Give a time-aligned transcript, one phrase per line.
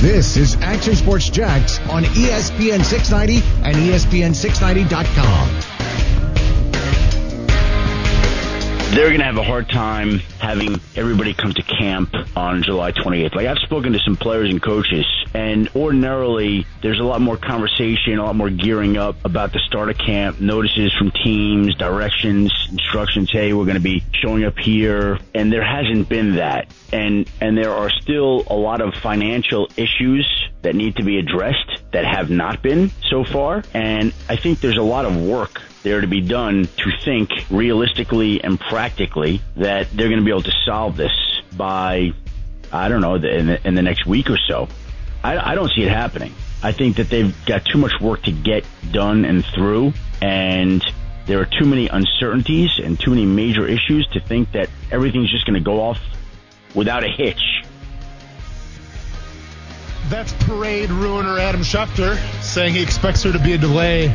[0.00, 5.80] This is Action Sports Jax on ESPN 690 and ESPN690.com.
[8.94, 13.36] they're going to have a hard time having everybody come to camp on July 28th.
[13.36, 18.18] Like I've spoken to some players and coaches, and ordinarily there's a lot more conversation,
[18.18, 23.30] a lot more gearing up about the start of camp, notices from teams, directions, instructions.
[23.30, 27.56] Hey, we're going to be showing up here, and there hasn't been that, and and
[27.56, 30.26] there are still a lot of financial issues
[30.62, 34.76] that need to be addressed that have not been so far, and I think there's
[34.76, 40.08] a lot of work there to be done to think realistically and practically that they're
[40.08, 41.12] going to be able to solve this
[41.56, 42.12] by,
[42.72, 44.68] I don't know, in the, in the next week or so.
[45.22, 46.34] I, I don't see it happening.
[46.62, 50.82] I think that they've got too much work to get done and through, and
[51.26, 55.46] there are too many uncertainties and too many major issues to think that everything's just
[55.46, 56.00] going to go off
[56.74, 57.64] without a hitch.
[60.08, 64.06] That's parade ruiner Adam Schefter saying he expects there to be a delay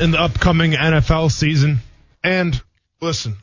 [0.00, 1.78] in the upcoming NFL season.
[2.22, 2.60] And
[3.00, 3.36] listen,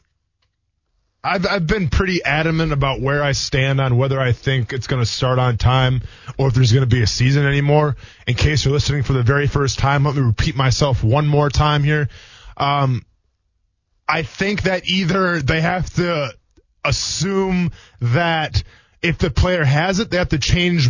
[1.23, 5.01] I've, I've been pretty adamant about where I stand on whether I think it's going
[5.01, 6.01] to start on time
[6.37, 7.97] or if there's going to be a season anymore.
[8.25, 11.49] In case you're listening for the very first time, let me repeat myself one more
[11.49, 12.07] time here.
[12.55, 13.05] Um,
[14.07, 16.33] I think that either they have to
[16.85, 18.63] assume that
[19.01, 20.89] if the player has it, they have to change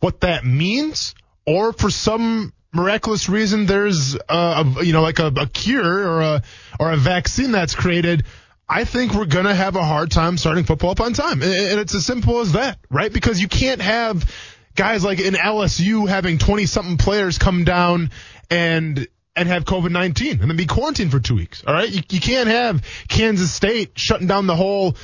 [0.00, 1.14] what that means,
[1.46, 6.42] or for some miraculous reason there's a, you know like a, a, cure or a
[6.78, 8.24] or a vaccine that's created
[8.70, 11.42] I think we're going to have a hard time starting football up on time.
[11.42, 13.12] And it's as simple as that, right?
[13.12, 14.32] Because you can't have
[14.76, 18.10] guys like in LSU having 20 something players come down
[18.48, 21.64] and and have COVID 19 and then be quarantined for two weeks.
[21.66, 21.90] All right.
[21.90, 24.96] You, you can't have Kansas State shutting down the whole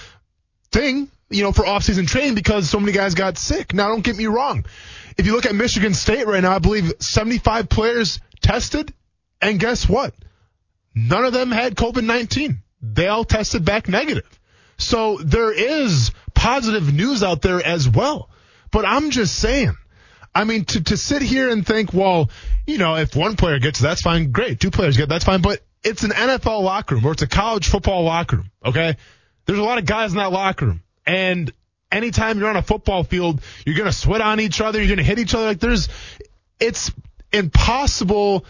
[0.70, 3.74] thing, you know, for offseason training because so many guys got sick.
[3.74, 4.64] Now, don't get me wrong.
[5.18, 8.94] If you look at Michigan State right now, I believe 75 players tested,
[9.42, 10.14] and guess what?
[10.94, 12.62] None of them had COVID 19.
[12.94, 14.28] They all tested back negative.
[14.78, 18.28] So there is positive news out there as well.
[18.70, 19.74] But I'm just saying,
[20.34, 22.30] I mean, to, to sit here and think, well,
[22.66, 24.32] you know, if one player gets that's fine.
[24.32, 24.60] Great.
[24.60, 25.40] Two players get that's fine.
[25.40, 28.50] But it's an NFL locker room or it's a college football locker room.
[28.64, 28.96] Okay.
[29.46, 30.82] There's a lot of guys in that locker room.
[31.06, 31.52] And
[31.90, 34.78] anytime you're on a football field, you're going to sweat on each other.
[34.78, 35.46] You're going to hit each other.
[35.46, 35.88] Like there's,
[36.60, 36.90] it's
[37.32, 38.44] impossible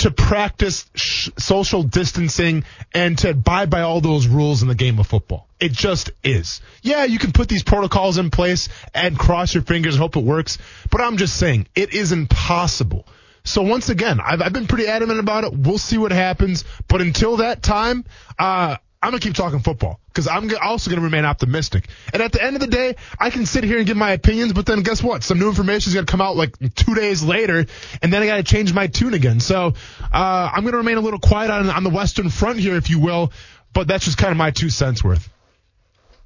[0.00, 4.98] to practice sh- social distancing and to abide by all those rules in the game
[4.98, 5.46] of football.
[5.58, 6.60] It just is.
[6.82, 10.24] Yeah, you can put these protocols in place and cross your fingers and hope it
[10.24, 10.58] works,
[10.90, 13.06] but I'm just saying it is impossible.
[13.44, 15.52] So once again, I've, I've been pretty adamant about it.
[15.52, 18.04] We'll see what happens, but until that time,
[18.38, 21.88] uh, I'm gonna keep talking football because I'm also gonna remain optimistic.
[22.12, 24.52] And at the end of the day, I can sit here and give my opinions,
[24.52, 25.24] but then guess what?
[25.24, 27.64] Some new information is gonna come out like two days later,
[28.02, 29.40] and then I gotta change my tune again.
[29.40, 29.74] So
[30.12, 32.98] uh, I'm gonna remain a little quiet on on the Western Front here, if you
[32.98, 33.32] will.
[33.72, 35.30] But that's just kind of my two cents worth.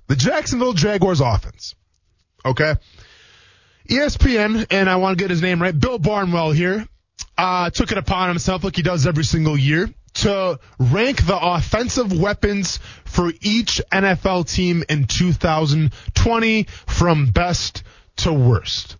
[0.08, 1.76] The Jacksonville Jaguars offense.
[2.44, 2.74] Okay.
[3.88, 6.86] ESPN, and I want to get his name right, Bill Barnwell here,
[7.36, 12.19] uh, took it upon himself like he does every single year to rank the offensive
[12.19, 17.82] weapons for each NFL team in 2020 from best
[18.16, 18.97] to worst.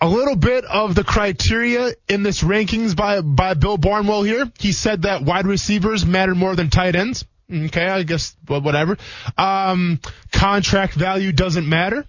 [0.00, 4.50] A little bit of the criteria in this rankings by, by Bill Barnwell here.
[4.58, 7.24] He said that wide receivers matter more than tight ends.
[7.50, 8.98] Okay, I guess whatever.
[9.38, 10.00] Um,
[10.32, 12.04] contract value doesn't matter.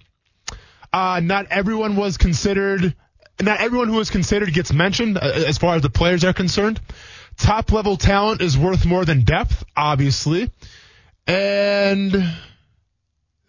[0.91, 2.95] Uh, not everyone was considered,
[3.41, 6.79] not everyone who was considered gets mentioned uh, as far as the players are concerned.
[7.37, 10.49] Top level talent is worth more than depth, obviously.
[11.27, 12.35] And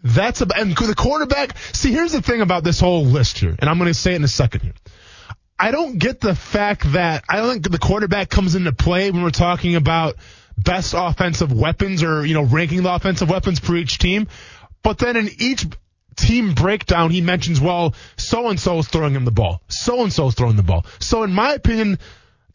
[0.03, 3.69] that's about, and the quarterback, see, here's the thing about this whole list here, and
[3.69, 4.75] I'm going to say it in a second here.
[5.59, 9.23] I don't get the fact that I don't think the quarterback comes into play when
[9.23, 10.17] we're talking about
[10.59, 14.29] best offensive weapons or, you know, ranking the offensive weapons for each team.
[14.83, 15.67] But then in each
[16.15, 19.63] team breakdown, he mentions, well, so and so is throwing him the ball.
[19.69, 20.85] So and so is throwing the ball.
[20.99, 21.99] So in my opinion,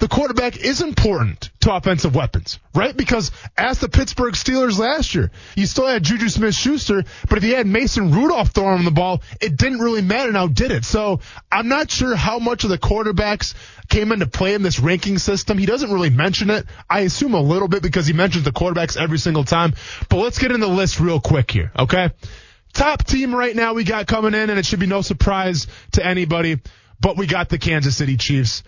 [0.02, 2.98] the quarterback is important to offensive weapons, right?
[2.98, 7.44] Because as the Pittsburgh Steelers last year, you still had Juju Smith Schuster, but if
[7.44, 10.86] you had Mason Rudolph throwing the ball, it didn't really matter now, did it?
[10.86, 11.20] So
[11.52, 13.54] I'm not sure how much of the quarterbacks
[13.90, 15.60] came into play in this ranking system.
[15.60, 16.66] He doesn't really mention it.
[16.90, 19.76] I assume a little bit because he mentions the quarterbacks every single time.
[20.10, 22.10] But let's get in the list real quick here, okay?
[22.74, 26.04] Top team right now we got coming in, and it should be no surprise to
[26.04, 26.60] anybody,
[27.00, 28.64] but we got the Kansas City Chiefs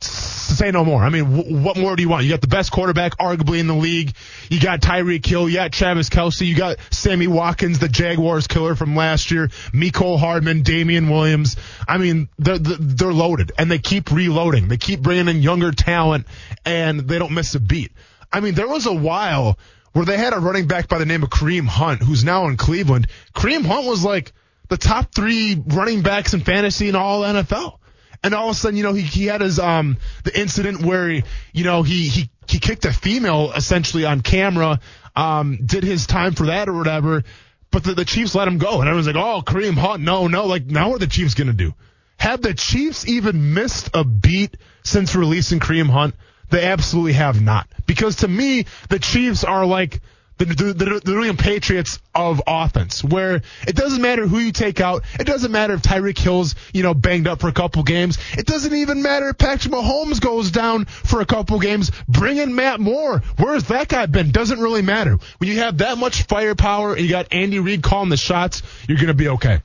[0.00, 1.02] say no more.
[1.02, 2.24] I mean, w- what more do you want?
[2.24, 4.14] You got the best quarterback arguably in the league.
[4.50, 5.48] You got Tyreek Hill.
[5.48, 6.46] You got Travis Kelce.
[6.46, 9.48] You got Sammy Watkins, the Jaguars killer from last year.
[9.72, 11.56] Mecole Hardman, Damien Williams.
[11.88, 14.68] I mean, they're, they're loaded and they keep reloading.
[14.68, 16.26] They keep bringing in younger talent
[16.64, 17.92] and they don't miss a beat.
[18.32, 19.58] I mean, there was a while
[19.92, 22.56] where they had a running back by the name of Kareem Hunt, who's now in
[22.56, 23.06] Cleveland.
[23.34, 24.32] Kareem Hunt was like
[24.68, 27.78] the top three running backs in fantasy in all NFL.
[28.22, 31.08] And all of a sudden, you know, he, he had his, um, the incident where,
[31.08, 34.80] he, you know, he, he, he kicked a female essentially on camera,
[35.14, 37.24] um, did his time for that or whatever.
[37.70, 38.80] But the, the Chiefs let him go.
[38.80, 40.02] And everyone's like, oh, Kareem Hunt.
[40.02, 40.46] No, no.
[40.46, 41.74] Like, now what are the Chiefs to do?
[42.18, 46.14] Have the Chiefs even missed a beat since releasing Kareem Hunt?
[46.50, 47.66] They absolutely have not.
[47.86, 50.00] Because to me, the Chiefs are like
[50.38, 53.36] the, the, the, New England Patriots of offense, where
[53.66, 55.04] it doesn't matter who you take out.
[55.18, 58.18] It doesn't matter if Tyreek Hill's, you know, banged up for a couple games.
[58.36, 61.90] It doesn't even matter if Patrick Mahomes goes down for a couple games.
[62.06, 63.22] Bring in Matt Moore.
[63.38, 64.30] Where's that guy been?
[64.30, 65.18] Doesn't really matter.
[65.38, 68.98] When you have that much firepower and you got Andy Reid calling the shots, you're
[68.98, 69.62] going to be okay.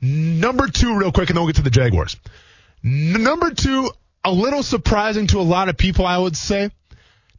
[0.00, 2.16] Number two, real quick, and then we'll get to the Jaguars.
[2.84, 3.90] N- number two,
[4.24, 6.70] a little surprising to a lot of people, I would say.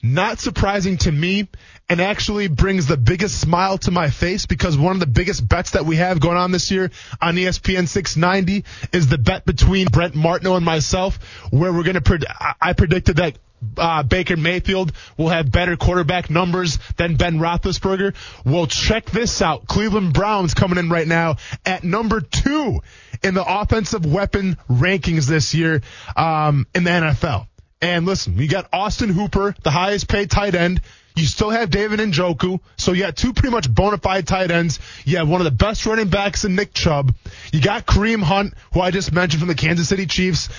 [0.02, 1.48] Not surprising to me,
[1.90, 5.72] and actually brings the biggest smile to my face because one of the biggest bets
[5.72, 6.92] that we have going on this year
[7.22, 11.18] on ESPN 690 is the bet between Brent Martineau and myself,
[11.52, 13.38] where we're going to, pred- I predicted that
[13.78, 18.14] uh, Baker Mayfield will have better quarterback numbers than Ben Roethlisberger.
[18.46, 19.68] Well, check this out.
[19.68, 22.82] Cleveland Browns coming in right now at number two
[23.24, 25.82] in the offensive weapon rankings this year
[26.16, 27.48] um, in the NFL.
[27.82, 30.82] And listen, you got Austin Hooper, the highest paid tight end.
[31.16, 32.60] You still have David Njoku.
[32.78, 34.80] So you got two pretty much bona fide tight ends.
[35.04, 37.14] You have one of the best running backs in Nick Chubb.
[37.52, 40.50] You got Kareem Hunt, who I just mentioned from the Kansas City Chiefs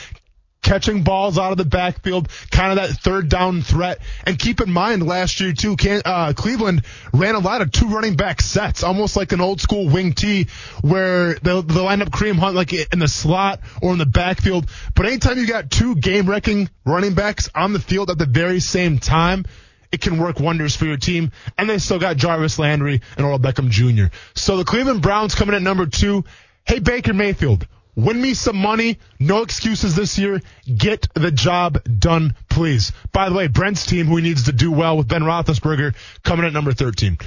[0.69, 4.01] catching balls out of the backfield, kind of that third down threat.
[4.27, 6.83] And keep in mind, last year too, Can, uh, Cleveland
[7.15, 10.47] ran a lot of two running back sets, almost like an old school wing T,
[10.83, 14.69] where they'll, they'll end up Kareem Hunt like in the slot or in the backfield.
[14.95, 18.61] But anytime you got two game wrecking running backs on the field at the very
[18.61, 19.47] same time,
[19.91, 21.33] it can work wonders for your team.
[21.57, 24.15] And they still got Jarvis Landry and Odell Beckham Jr.
[24.35, 26.25] So the Cleveland Browns coming at number two.
[26.67, 27.67] Hey, Baker Mayfield,
[27.99, 29.01] Win me some money.
[29.19, 30.41] No excuses this year.
[30.73, 32.93] Get the job done, please.
[33.11, 36.53] By the way, Brent's team, who needs to do well with Ben Roethlisberger, coming at
[36.53, 37.19] number 13.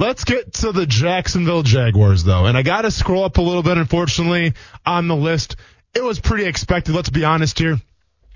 [0.00, 2.46] Let's get to the Jacksonville Jaguars, though.
[2.46, 5.54] And I got to scroll up a little bit, unfortunately, on the list.
[5.94, 7.80] It was pretty expected, let's be honest here.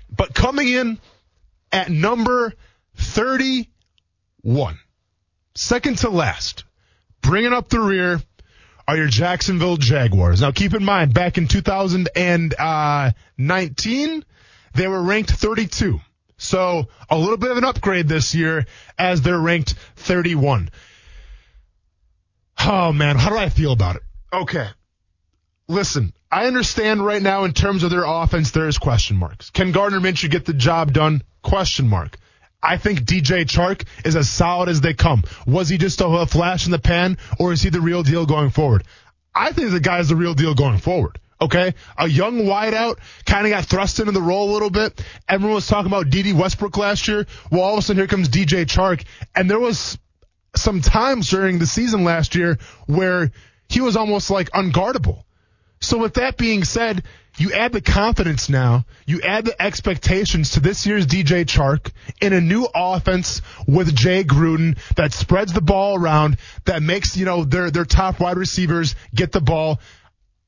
[0.09, 0.97] But coming in
[1.73, 2.53] at number
[2.95, 4.79] 31,
[5.55, 6.63] second to last,
[7.21, 8.21] bringing up the rear,
[8.91, 10.41] are your Jacksonville Jaguars.
[10.41, 14.25] Now keep in mind, back in 2019,
[14.73, 16.01] they were ranked 32.
[16.35, 18.65] So a little bit of an upgrade this year
[18.99, 20.71] as they're ranked 31.
[22.65, 24.01] Oh man, how do I feel about it?
[24.33, 24.67] Okay.
[25.69, 29.51] Listen, I understand right now in terms of their offense, there is question marks.
[29.51, 31.23] Can Gardner Minshew get the job done?
[31.43, 32.17] Question mark.
[32.63, 35.23] I think DJ Chark is as solid as they come.
[35.47, 38.51] Was he just a flash in the pan or is he the real deal going
[38.51, 38.83] forward?
[39.33, 41.19] I think the guy's the real deal going forward.
[41.41, 41.73] Okay.
[41.97, 45.03] A young wideout kind of got thrust into the role a little bit.
[45.27, 47.25] Everyone was talking about Dede Westbrook last year.
[47.49, 49.03] Well, all of a sudden here comes DJ Chark
[49.35, 49.97] and there was
[50.55, 53.31] some times during the season last year where
[53.69, 55.23] he was almost like unguardable.
[55.79, 57.03] So with that being said,
[57.37, 62.33] you add the confidence now, you add the expectations to this year's DJ Chark in
[62.33, 67.43] a new offense with Jay Gruden that spreads the ball around, that makes, you know,
[67.43, 69.79] their, their top wide receivers get the ball.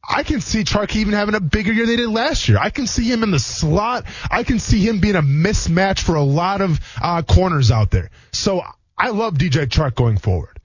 [0.08, 2.58] I can see Chark even having a bigger year than they did last year.
[2.60, 4.06] I can see him in the slot.
[4.30, 8.10] I can see him being a mismatch for a lot of uh, corners out there.
[8.34, 8.62] So
[8.98, 10.60] I love DJ Chark going forward.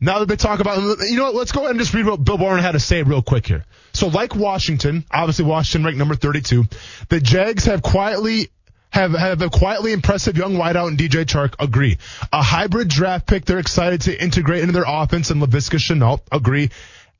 [0.00, 2.22] Now that they talk about, you know what, let's go ahead and just read what
[2.22, 3.64] Bill Barnwell had to say real quick here.
[3.94, 6.64] So like Washington, obviously Washington ranked number 32,
[7.08, 8.50] the Jags have quietly
[8.90, 11.54] have, have a quietly impressive young wideout in DJ Chark.
[11.58, 11.98] Agree.
[12.32, 16.20] A hybrid draft pick they're excited to integrate into their offense and Laviska Shenault.
[16.32, 16.70] Agree.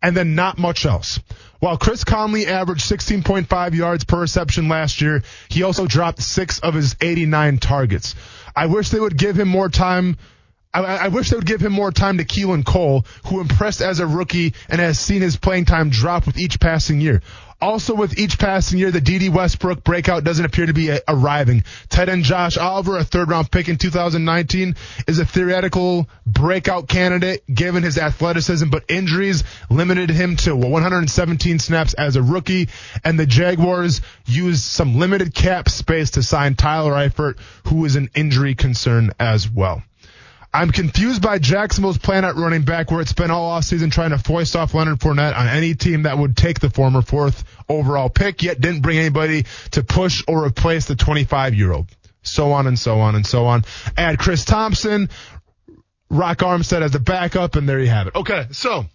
[0.03, 1.19] And then not much else.
[1.59, 6.75] While Chris Conley averaged 16.5 yards per reception last year, he also dropped six of
[6.75, 8.15] his 89 targets.
[8.55, 10.19] I wish they would give him more time
[10.83, 14.01] I, I wish they would give him more time to Keelan Cole, who impressed as
[14.01, 17.23] a rookie and has seen his playing time drop with each passing year.
[17.59, 21.65] Also, with each passing year, the Dede Westbrook breakout doesn't appear to be a- arriving.
[21.89, 27.43] Tight end Josh Oliver, a third round pick in 2019, is a theoretical breakout candidate
[27.53, 32.69] given his athleticism, but injuries limited him to 117 snaps as a rookie.
[33.03, 38.11] And the Jaguars used some limited cap space to sign Tyler Eifert, who is an
[38.15, 39.83] injury concern as well.
[40.53, 44.19] I'm confused by Jacksonville's plan at running back where it spent all offseason trying to
[44.19, 48.43] foist off Leonard Fournette on any team that would take the former fourth overall pick,
[48.43, 51.87] yet didn't bring anybody to push or replace the 25 year old.
[52.23, 53.65] So on and so on and so on.
[53.97, 55.11] Add Chris Thompson,
[56.11, 58.15] Rock Armstead as the backup, and there you have it.
[58.15, 58.87] Okay, so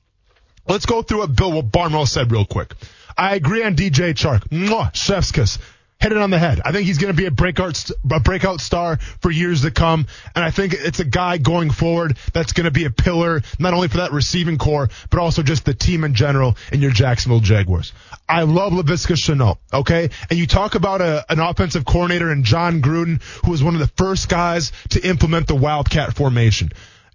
[0.68, 2.74] let's go through what Bill Barnwell said real quick.
[3.18, 4.48] I agree on DJ Chark.
[4.50, 5.60] Mwah, chef's kiss
[6.02, 6.62] hit it on the head.
[6.66, 10.08] I think he's going to be a breakout a breakout star for years to come,
[10.36, 13.74] and I think it's a guy going forward that's going to be a pillar not
[13.74, 17.40] only for that receiving corps but also just the team in general in your Jacksonville
[17.40, 17.94] Jaguars.
[18.28, 20.10] I love Laviska Shenault, okay?
[20.30, 23.80] And you talk about a, an offensive coordinator in John Gruden, who was one of
[23.80, 26.72] the first guys to implement the Wildcat formation.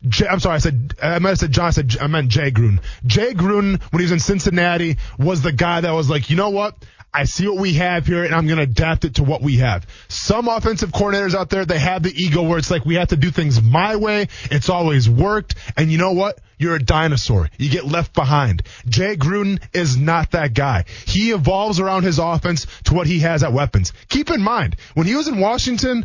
[0.08, 1.66] Jay, I'm sorry, I said I might have said John.
[1.66, 2.80] I said I meant Jay Gruden.
[3.06, 6.50] Jay Gruden, when he was in Cincinnati, was the guy that was like, you know
[6.50, 6.76] what?
[7.16, 9.56] I see what we have here and I'm going to adapt it to what we
[9.56, 9.86] have.
[10.08, 13.16] Some offensive coordinators out there, they have the ego where it's like, we have to
[13.16, 14.28] do things my way.
[14.50, 15.54] It's always worked.
[15.78, 16.38] And you know what?
[16.58, 17.48] You're a dinosaur.
[17.56, 18.64] You get left behind.
[18.86, 20.84] Jay Gruden is not that guy.
[21.06, 23.94] He evolves around his offense to what he has at weapons.
[24.10, 26.04] Keep in mind, when he was in Washington,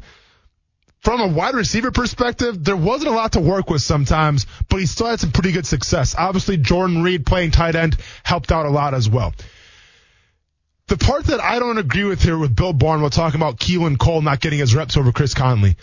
[1.01, 4.85] from a wide receiver perspective, there wasn't a lot to work with sometimes, but he
[4.85, 6.15] still had some pretty good success.
[6.15, 9.33] Obviously, Jordan Reed playing tight end helped out a lot as well.
[10.87, 14.21] The part that I don't agree with here with Bill Barnwell talking about Keelan Cole
[14.21, 15.75] not getting his reps over Chris Conley.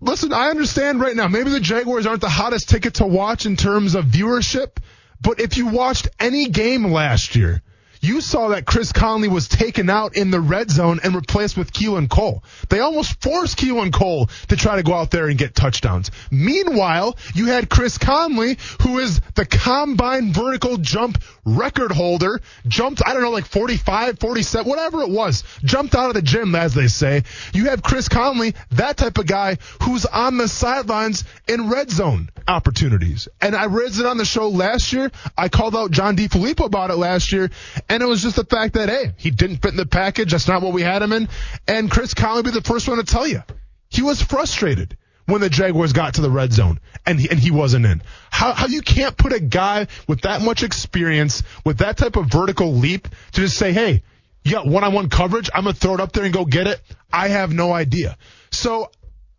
[0.00, 3.56] Listen, I understand right now, maybe the Jaguars aren't the hottest ticket to watch in
[3.56, 4.76] terms of viewership,
[5.20, 7.62] but if you watched any game last year,
[8.02, 11.72] you saw that Chris Conley was taken out in the red zone and replaced with
[11.72, 12.42] Keelan Cole.
[12.68, 16.10] They almost forced Keelan Cole to try to go out there and get touchdowns.
[16.30, 23.12] Meanwhile, you had Chris Conley, who is the combine vertical jump record holder, jumped, I
[23.12, 26.88] don't know, like 45, 47, whatever it was, jumped out of the gym, as they
[26.88, 27.22] say.
[27.54, 32.30] You have Chris Conley, that type of guy who's on the sidelines in red zone
[32.48, 33.28] opportunities.
[33.40, 35.10] And I raised it on the show last year.
[35.38, 37.50] I called out John DeFilippo about it last year.
[37.92, 40.32] And it was just the fact that, hey, he didn't fit in the package.
[40.32, 41.28] That's not what we had him in.
[41.68, 43.42] And Chris Conley be the first one to tell you.
[43.90, 44.96] He was frustrated
[45.26, 48.02] when the Jaguars got to the red zone and he, and he wasn't in.
[48.30, 52.28] How, how you can't put a guy with that much experience, with that type of
[52.28, 54.02] vertical leap to just say, hey,
[54.42, 55.50] you got one-on-one coverage.
[55.52, 56.80] I'm going to throw it up there and go get it.
[57.12, 58.16] I have no idea.
[58.50, 58.90] So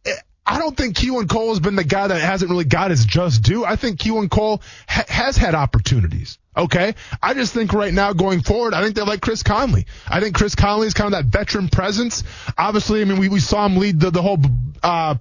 [0.06, 0.12] eh,
[0.46, 3.42] I don't think Keelan Cole has been the guy that hasn't really got his just
[3.42, 3.66] due.
[3.66, 6.38] I think Keelan Cole ha- has had opportunities.
[6.56, 6.96] Okay.
[7.22, 9.86] I just think right now going forward, I think they like Chris Conley.
[10.08, 12.24] I think Chris Conley is kind of that veteran presence.
[12.58, 14.40] Obviously, I mean, we, we saw him lead the, the whole,
[14.84, 15.16] uh,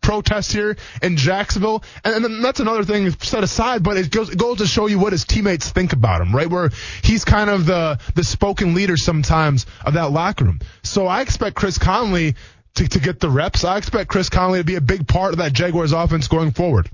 [0.00, 1.84] protest here in Jacksonville.
[2.04, 4.98] And, and that's another thing set aside, but it goes, it goes to show you
[4.98, 6.48] what his teammates think about him, right?
[6.48, 6.70] Where
[7.02, 10.60] he's kind of the, the spoken leader sometimes of that locker room.
[10.82, 12.34] So I expect Chris Conley
[12.74, 13.64] to, to get the reps.
[13.64, 16.90] I expect Chris Conley to be a big part of that Jaguars offense going forward.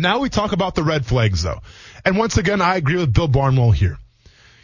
[0.00, 1.60] Now we talk about the red flags though.
[2.04, 3.98] And once again, I agree with Bill Barnwell here.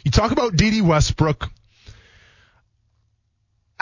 [0.03, 1.49] You talk about Dede Westbrook.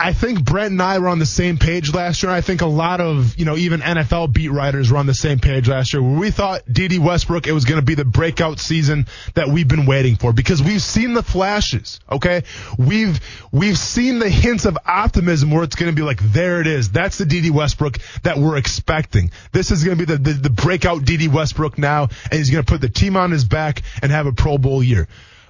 [0.02, 2.32] I think Brent and I were on the same page last year.
[2.32, 5.38] I think a lot of, you know, even NFL beat writers were on the same
[5.38, 8.58] page last year where we thought Dede Westbrook, it was going to be the breakout
[8.58, 12.00] season that we've been waiting for because we've seen the flashes.
[12.10, 12.42] Okay.
[12.76, 13.20] We've,
[13.52, 16.90] we've seen the hints of optimism where it's going to be like, there it is.
[16.90, 19.30] That's the Dede Westbrook that we're expecting.
[19.52, 22.64] This is going to be the, the, the breakout Dede Westbrook now and he's going
[22.64, 25.06] to put the team on his back and have a Pro Bowl year.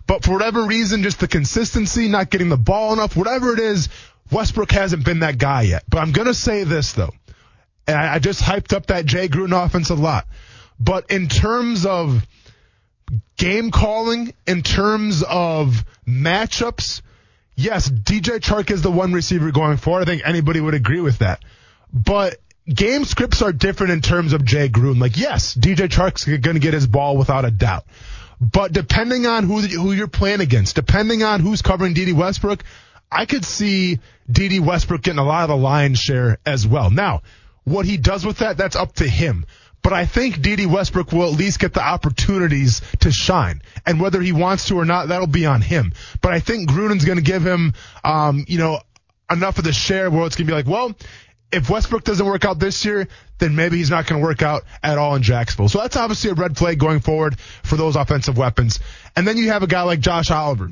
[0.06, 3.88] But for whatever reason, just the consistency, not getting the ball enough, whatever it is,
[4.32, 5.84] Westbrook hasn't been that guy yet.
[5.88, 7.12] But I'm going to say this though.
[7.86, 10.26] And I, I just hyped up that Jay Gruden offense a lot.
[10.78, 12.26] But in terms of
[13.36, 17.02] game calling, in terms of matchups,
[17.54, 20.02] yes, DJ Chark is the one receiver going forward.
[20.02, 21.44] I think anybody would agree with that.
[21.92, 25.00] But game scripts are different in terms of Jay Gruden.
[25.00, 27.84] Like, yes, DJ Chark's going to get his ball without a doubt.
[28.40, 32.64] But depending on who who you're playing against, depending on who's covering Dede Westbrook,
[33.12, 34.00] I could see
[34.30, 36.90] Dede Westbrook getting a lot of the lion's share as well.
[36.90, 37.22] Now,
[37.64, 39.44] what he does with that, that's up to him.
[39.82, 43.62] But I think Dede Westbrook will at least get the opportunities to shine.
[43.84, 45.92] And whether he wants to or not, that'll be on him.
[46.20, 48.80] But I think Gruden's going to give him, um, you know,
[49.30, 50.94] enough of the share where it's going to be like, well,
[51.50, 54.62] if Westbrook doesn't work out this year, then maybe he's not going to work out
[54.82, 55.68] at all in Jacksonville.
[55.68, 58.78] So that's obviously a red flag going forward for those offensive weapons.
[59.16, 60.70] And then you have a guy like Josh Oliver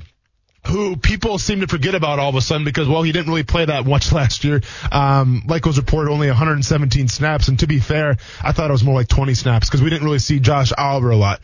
[0.67, 3.43] who people seem to forget about all of a sudden because, well, he didn't really
[3.43, 4.61] play that much last year.
[4.93, 7.49] Um, like was reported, only 117 snaps.
[7.49, 10.05] And to be fair, I thought it was more like 20 snaps because we didn't
[10.05, 11.41] really see Josh Oliver a lot.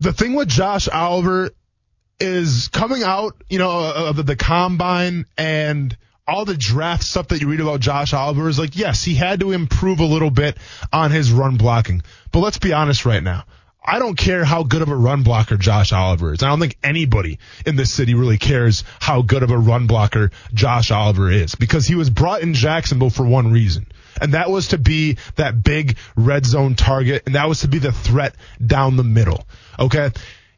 [0.00, 1.50] The thing with Josh Oliver
[2.20, 5.96] is coming out, you know, of the combine and
[6.28, 9.40] all the draft stuff that you read about Josh Oliver is like, yes, he had
[9.40, 10.56] to improve a little bit
[10.92, 12.02] on his run blocking.
[12.32, 13.44] But let's be honest right now.
[13.86, 16.42] I don't care how good of a run blocker Josh Oliver is.
[16.42, 20.30] I don't think anybody in this city really cares how good of a run blocker
[20.52, 23.86] Josh Oliver is because he was brought in Jacksonville for one reason.
[24.20, 27.22] And that was to be that big red zone target.
[27.26, 29.46] And that was to be the threat down the middle.
[29.78, 30.10] Okay.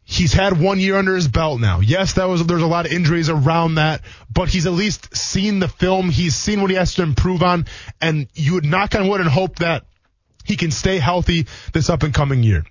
[0.05, 1.81] He's had one year under his belt now.
[1.81, 4.01] Yes, that was there's a lot of injuries around that,
[4.33, 6.09] but he's at least seen the film.
[6.09, 7.67] He's seen what he has to improve on,
[8.01, 9.85] and you would knock on wood and hope that
[10.45, 12.65] he can stay healthy this up and coming year.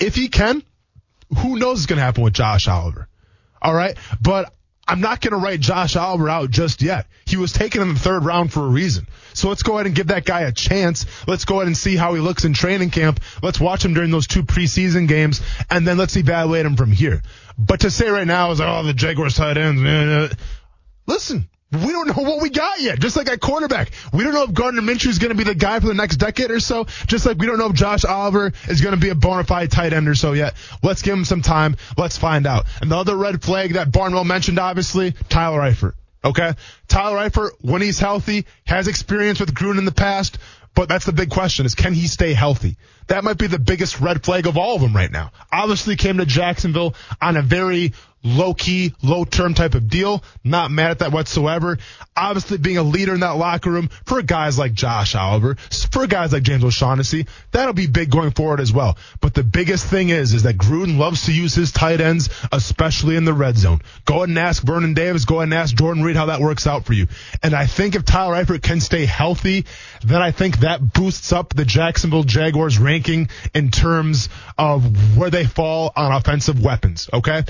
[0.00, 0.62] If he can,
[1.38, 3.08] who knows what's going to happen with Josh Oliver?
[3.60, 4.52] All right, but
[4.86, 7.06] I'm not going to write Josh Oliver out just yet.
[7.24, 9.06] He was taken in the third round for a reason.
[9.32, 11.06] So let's go ahead and give that guy a chance.
[11.26, 13.20] Let's go ahead and see how he looks in training camp.
[13.42, 17.22] Let's watch him during those two preseason games, and then let's evaluate him from here.
[17.56, 20.34] But to say right now is oh, the Jaguars tight ends.
[21.06, 23.00] Listen, we don't know what we got yet.
[23.00, 25.54] Just like at quarterback, we don't know if Gardner Minshew is going to be the
[25.54, 26.84] guy for the next decade or so.
[27.06, 29.70] Just like we don't know if Josh Oliver is going to be a bona fide
[29.70, 30.54] tight end or so yet.
[30.82, 31.76] Let's give him some time.
[31.96, 32.66] Let's find out.
[32.82, 35.94] And the other red flag that Barnwell mentioned, obviously, Tyler Eifert.
[36.24, 36.52] Okay,
[36.86, 40.38] Tyler Eifert, when he's healthy, has experience with Gruden in the past.
[40.74, 42.76] But that's the big question is can he stay healthy?
[43.08, 45.32] That might be the biggest red flag of all of them right now.
[45.52, 50.22] Obviously came to Jacksonville on a very low key, low term type of deal.
[50.44, 51.78] Not mad at that whatsoever.
[52.16, 55.56] Obviously being a leader in that locker room for guys like Josh Oliver,
[55.90, 58.96] for guys like James O'Shaughnessy, that'll be big going forward as well.
[59.20, 63.16] But the biggest thing is, is that Gruden loves to use his tight ends, especially
[63.16, 63.80] in the red zone.
[64.04, 66.66] Go ahead and ask Vernon Davis, go ahead and ask Jordan Reed how that works
[66.66, 67.08] out for you.
[67.42, 69.66] And I think if Tyler Eifert can stay healthy,
[70.04, 75.44] then I think that boosts up the Jacksonville Jaguars ranking in terms of where they
[75.44, 77.08] fall on offensive weapons.
[77.12, 77.44] Okay.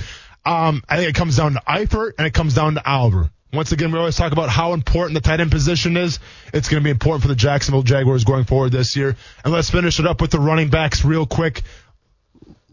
[0.44, 3.30] Um, I think it comes down to Eifert and it comes down to Oliver.
[3.52, 6.18] Once again, we always talk about how important the tight end position is.
[6.54, 9.14] It's going to be important for the Jacksonville Jaguars going forward this year.
[9.44, 11.62] And let's finish it up with the running backs real quick.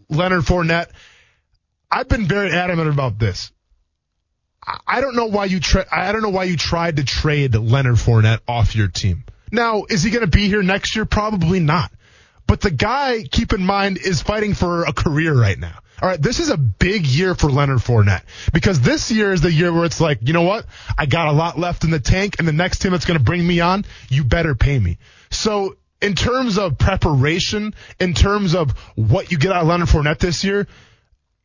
[0.08, 0.88] Leonard Fournette.
[1.90, 3.52] I've been very adamant about this.
[4.86, 7.96] I don't know why you tra- I don't know why you tried to trade Leonard
[7.96, 9.24] Fournette off your team.
[9.50, 11.04] Now, is he going to be here next year?
[11.04, 11.90] Probably not.
[12.46, 15.78] But the guy, keep in mind, is fighting for a career right now.
[16.02, 19.52] All right, this is a big year for Leonard Fournette because this year is the
[19.52, 20.64] year where it's like, you know what?
[20.96, 23.24] I got a lot left in the tank, and the next team that's going to
[23.24, 24.98] bring me on, you better pay me.
[25.30, 30.18] So, in terms of preparation, in terms of what you get out of Leonard Fournette
[30.18, 30.66] this year,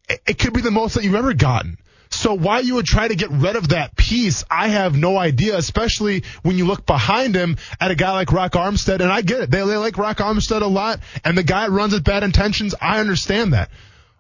[0.08, 1.78] it, it could be the most that you've ever gotten.
[2.10, 5.58] So why you would try to get rid of that piece, I have no idea,
[5.58, 9.02] especially when you look behind him at a guy like Rock Armstead.
[9.02, 9.52] And I get it.
[9.52, 11.00] They, they like Rock Armstead a lot.
[11.26, 12.74] And the guy runs with bad intentions.
[12.80, 13.70] I understand that.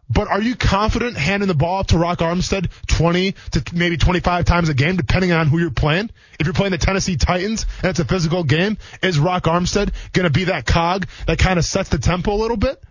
[0.09, 4.69] But are you confident handing the ball to Rock Armstead 20 to maybe 25 times
[4.69, 6.11] a game, depending on who you're playing?
[6.39, 10.25] If you're playing the Tennessee Titans and it's a physical game, is Rock Armstead going
[10.25, 12.81] to be that cog that kind of sets the tempo a little bit?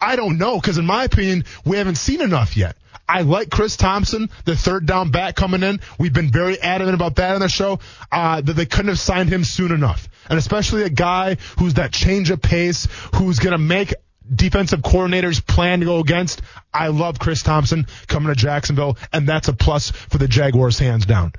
[0.00, 2.76] I don't know, because in my opinion, we haven't seen enough yet.
[3.08, 5.80] I like Chris Thompson, the third down back coming in.
[5.98, 7.80] We've been very adamant about that on the show,
[8.10, 10.08] uh, that they couldn't have signed him soon enough.
[10.28, 13.94] And especially a guy who's that change of pace, who's going to make
[14.32, 16.42] defensive coordinators plan to go against.
[16.72, 21.06] I love Chris Thompson coming to Jacksonville, and that's a plus for the Jaguars hands
[21.06, 21.32] down.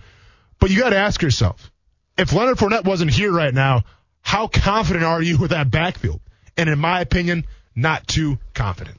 [0.59, 1.71] But you got to ask yourself,
[2.17, 3.83] if Leonard Fournette wasn't here right now,
[4.21, 6.21] how confident are you with that backfield?
[6.57, 7.45] And in my opinion,
[7.75, 8.97] not too confident.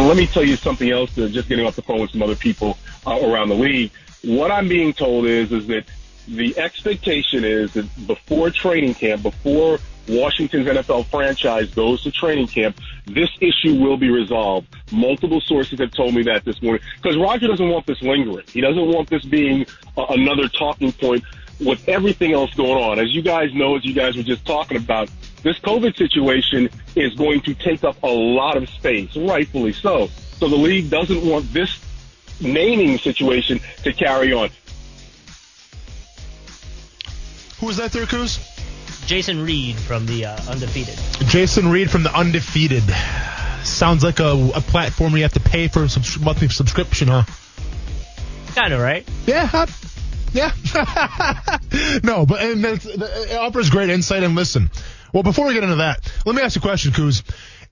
[0.00, 1.14] let me tell you something else.
[1.14, 3.90] just getting off the phone with some other people uh, around the league.
[4.24, 5.84] What I'm being told is is that
[6.28, 12.76] the expectation is that before training camp, before Washington's NFL franchise goes to training camp,
[13.06, 14.68] this issue will be resolved.
[14.90, 18.46] Multiple sources have told me that this morning because Roger doesn't want this lingering.
[18.48, 21.24] He doesn't want this being another talking point
[21.60, 22.98] with everything else going on.
[22.98, 25.08] As you guys know, as you guys were just talking about,
[25.42, 30.08] this COVID situation is going to take up a lot of space, rightfully so.
[30.38, 31.80] So the league doesn't want this
[32.40, 34.50] naming situation to carry on.
[37.62, 38.40] Who was that there, Couz?
[39.06, 40.98] Jason Reid from the uh, Undefeated.
[41.28, 42.82] Jason Reid from the Undefeated.
[43.62, 47.06] Sounds like a, a platform where you have to pay for a subs- monthly subscription,
[47.06, 47.22] huh?
[48.56, 49.08] Kind of, right?
[49.26, 49.66] Yeah,
[50.32, 50.50] Yeah.
[52.02, 54.24] no, but and it offers great insight.
[54.24, 54.68] And listen,
[55.14, 57.22] well, before we get into that, let me ask you a question, Couz.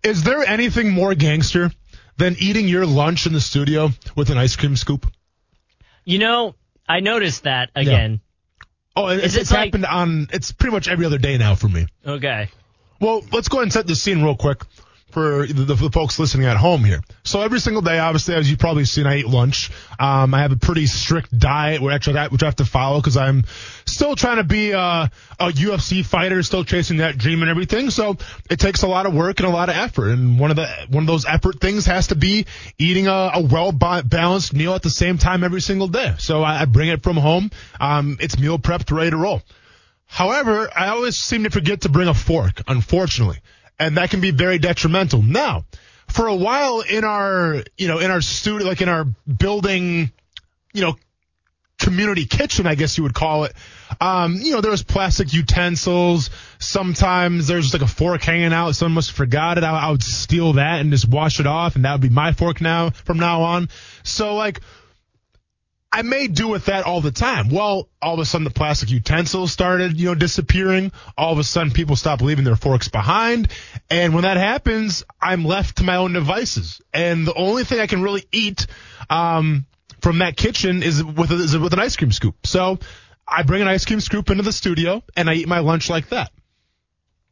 [0.04, 1.72] Is there anything more gangster
[2.16, 5.10] than eating your lunch in the studio with an ice cream scoop?
[6.04, 6.54] You know,
[6.88, 8.20] I noticed that again.
[8.96, 10.28] Oh, it's, it's like- happened on.
[10.32, 11.86] It's pretty much every other day now for me.
[12.06, 12.48] Okay.
[13.00, 14.62] Well, let's go ahead and set the scene real quick
[15.12, 17.00] for the, the, folks listening at home here.
[17.24, 19.70] So every single day, obviously, as you've probably seen, I eat lunch.
[19.98, 23.16] Um, I have a pretty strict diet, which I, which I have to follow because
[23.16, 23.44] I'm
[23.86, 25.10] still trying to be a, a
[25.48, 27.90] UFC fighter, still chasing that dream and everything.
[27.90, 28.16] So
[28.50, 30.10] it takes a lot of work and a lot of effort.
[30.10, 32.46] And one of the one of those effort things has to be
[32.78, 36.14] eating a, a well balanced meal at the same time every single day.
[36.18, 37.50] So I, I bring it from home.
[37.80, 39.42] Um, it's meal prepped, ready to roll.
[40.10, 43.38] However, I always seem to forget to bring a fork, unfortunately,
[43.80, 45.22] and that can be very detrimental.
[45.22, 45.64] Now,
[46.06, 50.12] for a while in our, you know, in our studio, like in our building,
[50.72, 50.96] you know,
[51.78, 53.54] community kitchen, I guess you would call it.
[54.00, 56.28] Um, you know, there was plastic utensils.
[56.58, 58.72] Sometimes there's like a fork hanging out.
[58.72, 59.64] Someone must have forgot it.
[59.64, 62.32] I, I would steal that and just wash it off, and that would be my
[62.32, 63.70] fork now from now on.
[64.02, 64.60] So like,
[65.92, 67.48] I may do with that all the time.
[67.48, 70.92] Well, all of a sudden the plastic utensils started, you know, disappearing.
[71.18, 73.48] All of a sudden people stop leaving their forks behind.
[73.90, 76.80] And when that happens, I'm left to my own devices.
[76.94, 78.66] And the only thing I can really eat,
[79.08, 79.66] um,
[80.00, 82.46] from that kitchen is with, a, is with an ice cream scoop.
[82.46, 82.78] So
[83.26, 86.08] I bring an ice cream scoop into the studio and I eat my lunch like
[86.10, 86.30] that.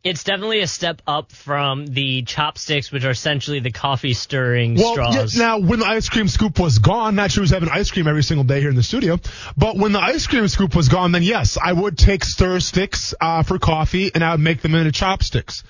[0.05, 4.93] It's definitely a step up from the chopsticks, which are essentially the coffee stirring Well,
[4.93, 5.35] straws.
[5.37, 8.07] yeah, now when the ice cream scoop was gone, not sure who's having ice cream
[8.07, 9.19] every single day here in the studio,
[9.57, 13.13] but when the ice cream scoop was gone, then yes, I would take stir sticks
[13.21, 15.65] uh, for coffee and I would make them into chopsticks.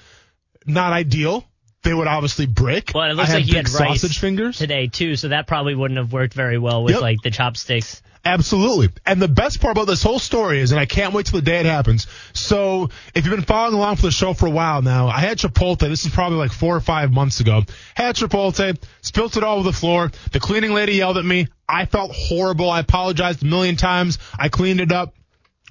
[0.66, 1.44] Not ideal.
[1.84, 2.90] They would obviously break.
[2.94, 4.58] well, it looks like you had rice sausage fingers.
[4.58, 7.02] today too, so that probably wouldn't have worked very well with Yep.
[7.02, 8.02] like the chopsticks.
[8.24, 8.88] Absolutely.
[9.06, 11.44] And the best part about this whole story is, and I can't wait till the
[11.44, 12.08] day it happens.
[12.34, 15.38] So if you've been following along for the show for a while now, I had
[15.38, 15.78] Chipotle.
[15.88, 17.62] This is probably like four or five months ago.
[17.94, 20.10] Had Chipotle, spilt it all over the floor.
[20.32, 21.46] The cleaning lady yelled at me.
[21.68, 22.68] I felt horrible.
[22.68, 24.18] I apologized a million times.
[24.38, 25.14] I cleaned it up.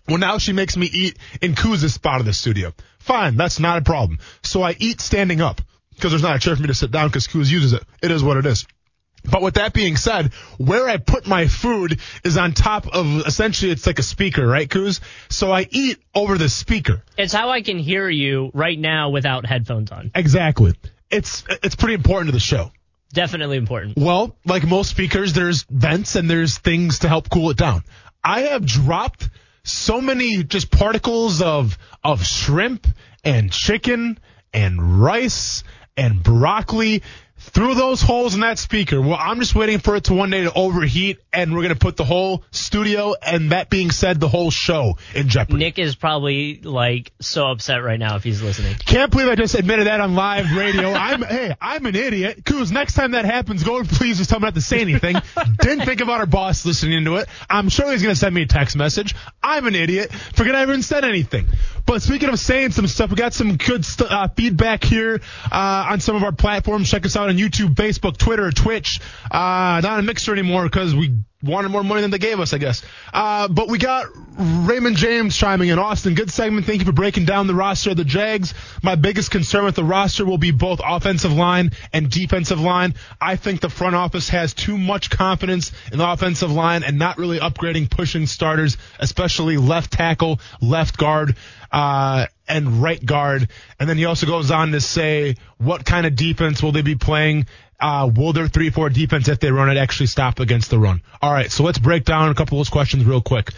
[0.07, 2.73] Well, now she makes me eat in Couz's spot of the studio.
[2.99, 4.19] Fine, that's not a problem.
[4.41, 5.61] So I eat standing up
[5.97, 7.83] because there's not a chair for me to sit down because Couz uses it.
[8.01, 8.65] It is what it is.
[9.29, 13.71] But with that being said, where I put my food is on top of essentially
[13.71, 15.01] it's like a speaker, right, Couz?
[15.29, 17.03] So I eat over the speaker.
[17.17, 20.11] It's how I can hear you right now without headphones on.
[20.15, 20.75] Exactly.
[21.09, 22.71] It's it's pretty important to the show.
[23.11, 23.97] Definitely important.
[23.97, 27.83] Well, like most speakers, there's vents and there's things to help cool it down.
[28.23, 29.29] I have dropped
[29.63, 32.87] so many just particles of of shrimp
[33.23, 34.19] and chicken
[34.53, 35.63] and rice
[35.97, 37.01] and broccoli
[37.39, 38.99] through those holes in that speaker.
[38.99, 41.79] Well, I'm just waiting for it to one day to overheat and we're going to
[41.79, 45.59] put the whole studio and that being said, the whole show in jeopardy.
[45.59, 48.75] Nick is probably like so upset right now if he's listening.
[48.75, 50.91] Can't believe I just admitted that on live radio.
[50.93, 52.43] I'm hey, I'm an idiot.
[52.43, 55.15] Couz, next time that happens, go and please just tell me not to say anything.
[55.61, 57.29] Didn't think about our boss listening to it.
[57.49, 59.15] I'm sure he's gonna send me a text message.
[59.43, 60.11] I'm an idiot.
[60.11, 61.47] Forget I even said anything.
[61.87, 65.87] But speaking of saying some stuff, we got some good st- uh, feedback here uh,
[65.89, 66.91] on some of our platforms.
[66.91, 68.99] Check us out on YouTube, Facebook, Twitter, Twitch.
[69.31, 72.57] Uh, not a Mixer anymore because we wanted more money than they gave us, I
[72.57, 72.83] guess.
[73.13, 75.77] Uh, but we got Raymond James chiming in.
[75.77, 76.65] Austen, good segment.
[76.65, 78.53] Thank you for breaking down the roster of the Jags.
[78.81, 82.95] My biggest concern with the roster will be both offensive line and defensive line.
[83.21, 87.17] I think the front office has too much confidence in the offensive line and not
[87.17, 91.35] really upgrading pushing starters, especially left tackle, left guard,
[91.71, 93.49] uh, and right guard.
[93.79, 96.95] And then he also goes on to say, what kind of defense will they be
[96.95, 97.47] playing?
[97.79, 101.01] Uh, will their 3-4 defense, if they run it, actually stop against the run?
[101.21, 103.51] All right, so let's break down a couple of those questions real quick.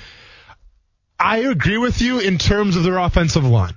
[1.19, 3.73] I agree with you in terms of their offensive line.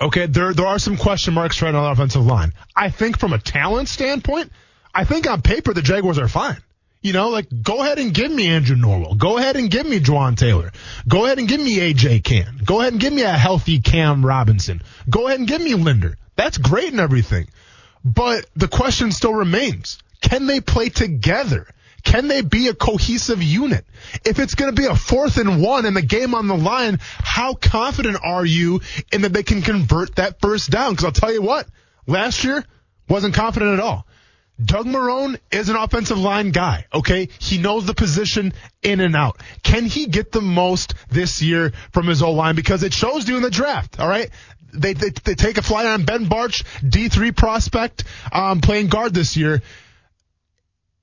[0.00, 2.52] Okay, there there are some question marks right on the offensive line.
[2.74, 4.52] I think from a talent standpoint,
[4.94, 6.58] I think on paper the Jaguars are fine.
[7.06, 9.16] You know, like go ahead and give me Andrew Norwell.
[9.16, 10.72] Go ahead and give me Jawaan Taylor.
[11.06, 12.60] Go ahead and give me AJ Cann.
[12.64, 14.82] Go ahead and give me a healthy Cam Robinson.
[15.08, 16.16] Go ahead and give me Linder.
[16.34, 17.46] That's great and everything.
[18.04, 19.98] But the question still remains.
[20.20, 21.68] Can they play together?
[22.02, 23.86] Can they be a cohesive unit?
[24.24, 26.98] If it's going to be a fourth and one and the game on the line,
[27.18, 28.80] how confident are you
[29.12, 30.94] in that they can convert that first down?
[30.94, 31.68] Because I'll tell you what,
[32.08, 32.64] last year
[33.08, 34.08] wasn't confident at all.
[34.62, 37.28] Doug Marrone is an offensive line guy, okay?
[37.38, 39.40] He knows the position in and out.
[39.62, 42.56] Can he get the most this year from his O-line?
[42.56, 44.30] Because it shows in the draft, all right?
[44.72, 49.36] They, they, they take a flyer on Ben Bartch, D3 prospect, um, playing guard this
[49.36, 49.62] year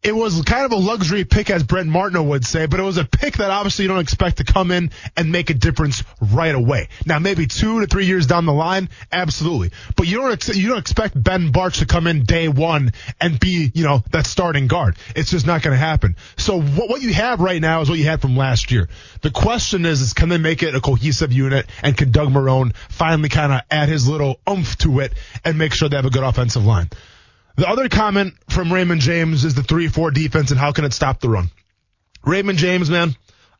[0.04, 2.98] it was kind of a luxury pick, as Brent Martineau would say, but it was
[2.98, 6.54] a pick that obviously you don't expect to come in and make a difference right
[6.54, 6.89] away.
[7.06, 10.68] Now, maybe two to three years down the line, absolutely, but you don't ex- you
[10.68, 14.68] don't expect Ben Bartch to come in day one and be you know that starting
[14.68, 14.98] guard.
[15.16, 16.18] It's just not going to happen.
[16.38, 18.89] So what what you have right now is what you had from last year.
[19.22, 22.76] The question is, is can they make it a cohesive unit, and can Doug Marrone
[22.89, 25.13] finally kind of add his little oomph to it
[25.46, 26.89] and make sure they have a good offensive line?
[27.56, 31.20] The other comment from Raymond James is the 3-4 defense and how can it stop
[31.20, 31.52] the run.
[32.26, 33.16] Raymond James, man,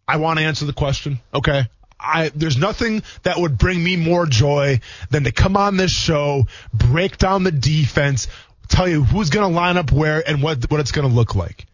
[0.08, 1.20] I want to answer the question.
[1.34, 1.64] Okay.
[2.00, 6.48] I, there's nothing that would bring me more joy than to come on this show,
[6.74, 8.28] break down the defense,
[8.68, 11.36] tell you who's going to line up where and what, what it's going to look
[11.36, 11.66] like.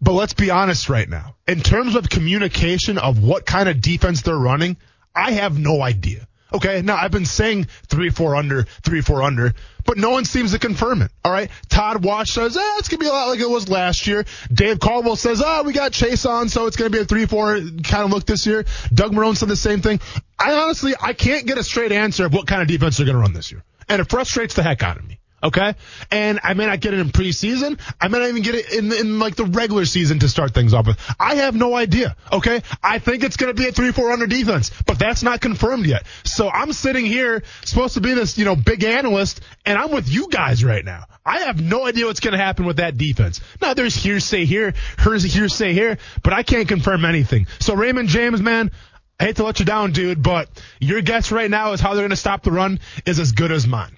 [0.00, 1.36] But let's be honest right now.
[1.46, 4.76] In terms of communication of what kind of defense they're running,
[5.14, 6.26] I have no idea.
[6.54, 6.82] Okay.
[6.82, 10.58] Now I've been saying three, four under, three, four under, but no one seems to
[10.58, 11.10] confirm it.
[11.24, 11.50] All right.
[11.68, 14.24] Todd Wash says, eh, it's going to be a lot like it was last year.
[14.52, 17.56] Dave Caldwell says, oh, we got Chaisson, so it's going to be a three, four
[17.56, 18.64] kind of look this year.
[18.92, 20.00] Doug Marrone said the same thing.
[20.38, 23.16] I honestly, I can't get a straight answer of what kind of defense they're going
[23.16, 23.62] to run this year.
[23.88, 25.18] And it frustrates the heck out of me.
[25.44, 25.74] Okay.
[26.10, 27.78] And I may not get it in preseason.
[28.00, 30.72] I may not even get it in, in like the regular season to start things
[30.72, 30.98] off with.
[31.20, 32.16] I have no idea.
[32.32, 32.62] Okay.
[32.82, 35.84] I think it's going to be a three, four under defense, but that's not confirmed
[35.84, 36.06] yet.
[36.24, 40.08] So I'm sitting here supposed to be this, you know, big analyst and I'm with
[40.08, 41.04] you guys right now.
[41.26, 43.40] I have no idea what's going to happen with that defense.
[43.60, 47.46] Now there's hearsay here, hearsay here, but I can't confirm anything.
[47.60, 48.70] So Raymond James, man,
[49.20, 50.48] I hate to let you down, dude, but
[50.80, 53.52] your guess right now is how they're going to stop the run is as good
[53.52, 53.96] as mine.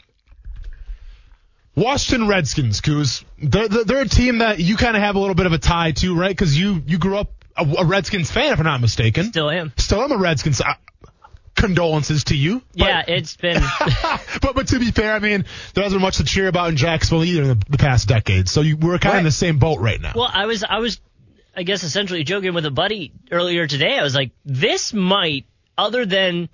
[1.77, 3.25] Washington Redskins, Couz.
[3.39, 5.93] They're, they're a team that you kind of have a little bit of a tie
[5.93, 6.31] to, right?
[6.31, 9.25] Because you you grew up a, a, Redskins fan, if I'm not mistaken.
[9.25, 9.73] Still am.
[9.77, 10.61] Still am a Redskins.
[10.61, 10.75] Uh,
[11.55, 12.63] condolences to you.
[12.77, 13.63] But, yeah, it's been.
[14.41, 16.77] but but to be fair, I mean there hasn't been much to cheer about in
[16.77, 18.49] Jacksonville either in the, the past decade.
[18.49, 19.13] So you, we're kind right.
[19.15, 20.13] of in the same boat right now.
[20.15, 21.01] Well, I was I was
[21.57, 23.99] I guess essentially joking with a buddy earlier today.
[23.99, 26.51] I was like, this might, other than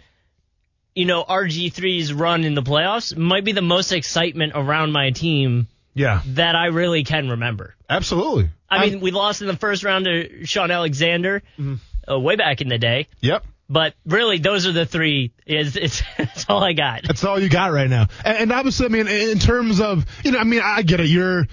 [0.94, 5.68] you know, RG3's run in the playoffs might be the most excitement around my team
[5.94, 6.22] yeah.
[6.28, 7.74] that I really can remember.
[7.88, 8.50] Absolutely.
[8.70, 11.74] I mean, we lost in the first round to Shaun Alexander mm-hmm.
[12.10, 13.08] uh, way back in the day.
[13.20, 13.44] Yep.
[13.68, 15.32] But really, those are the three.
[15.46, 17.02] Is it's, it's all I got.
[17.04, 18.08] That's all you got right now.
[18.24, 21.06] And, and obviously, I mean, in terms of you know, I mean, I get it.
[21.06, 21.46] You're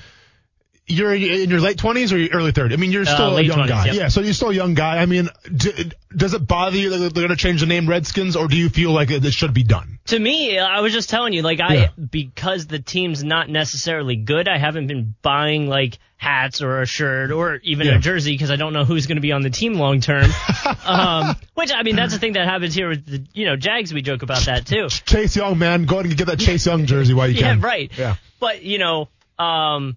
[0.89, 2.73] you're in your late twenties or your early 30s?
[2.73, 3.85] I mean, you're uh, still uh, a young 20s, guy.
[3.85, 3.95] Yep.
[3.95, 4.97] Yeah, so you're still a young guy.
[4.97, 5.71] I mean, do,
[6.15, 8.69] does it bother you that they're going to change the name Redskins, or do you
[8.69, 9.99] feel like it should be done?
[10.07, 11.87] To me, I was just telling you, like I, yeah.
[12.09, 17.31] because the team's not necessarily good, I haven't been buying like hats or a shirt
[17.31, 17.95] or even yeah.
[17.95, 20.29] a jersey because I don't know who's going to be on the team long term.
[20.85, 23.93] um, which I mean, that's the thing that happens here with the, you know, Jags.
[23.93, 24.89] We joke about that too.
[24.89, 27.59] Chase Young, man, go ahead and get that Chase Young jersey while you can.
[27.59, 27.91] Yeah, right.
[27.97, 28.15] Yeah.
[28.39, 29.95] But you know, um,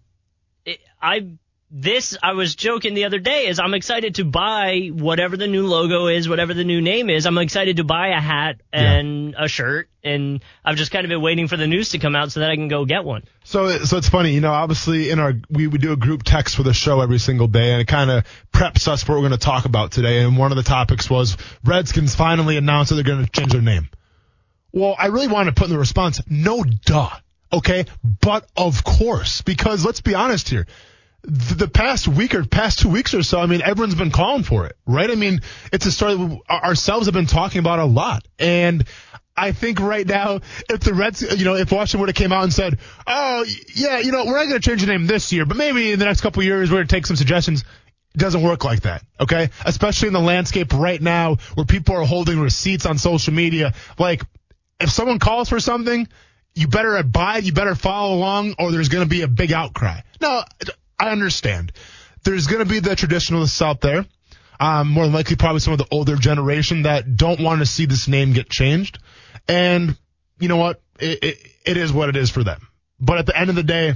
[1.03, 1.33] I
[1.75, 5.67] this I was joking the other day is I'm excited to buy whatever the new
[5.67, 7.25] logo is, whatever the new name is.
[7.25, 9.45] I'm excited to buy a hat and yeah.
[9.45, 12.31] a shirt, and I've just kind of been waiting for the news to come out
[12.31, 13.25] so that I can go get one.
[13.45, 14.53] So, so it's funny, you know.
[14.53, 17.73] Obviously, in our we we do a group text for the show every single day,
[17.73, 20.21] and it kind of preps us for what we're going to talk about today.
[20.21, 23.63] And one of the topics was Redskins finally announced that they're going to change their
[23.63, 23.89] name.
[24.73, 27.11] Well, I really wanted to put in the response, no duh.
[27.51, 27.87] Okay,
[28.21, 30.67] but of course, because let's be honest here
[31.25, 34.67] the past week or past two weeks or so, I mean, everyone's been calling for
[34.67, 35.11] it, right?
[35.11, 35.41] I mean,
[35.73, 38.27] it's a story we ourselves have been talking about a lot.
[38.39, 38.85] And
[39.37, 42.43] I think right now, if the Reds, you know, if Washington would have came out
[42.43, 45.47] and said, oh, yeah, you know, we're not going to change the name this year,
[45.47, 47.65] but maybe in the next couple years we're going to take some suggestions.
[48.15, 49.51] It doesn't work like that, okay?
[49.65, 53.75] Especially in the landscape right now where people are holding receipts on social media.
[53.99, 54.23] Like,
[54.81, 56.09] if someone calls for something,
[56.55, 60.01] you better abide, you better follow along, or there's going to be a big outcry.
[60.21, 60.45] Now,
[61.03, 61.73] I understand.
[62.23, 64.07] There's going to be the traditionalists out there,
[64.61, 67.87] um, more than likely probably some of the older generation that don't want to see
[67.87, 69.01] this name get changed.
[69.49, 69.97] And
[70.39, 70.81] you know what?
[71.01, 72.69] It, it, it is what it is for them.
[73.01, 73.95] But at the end of the day,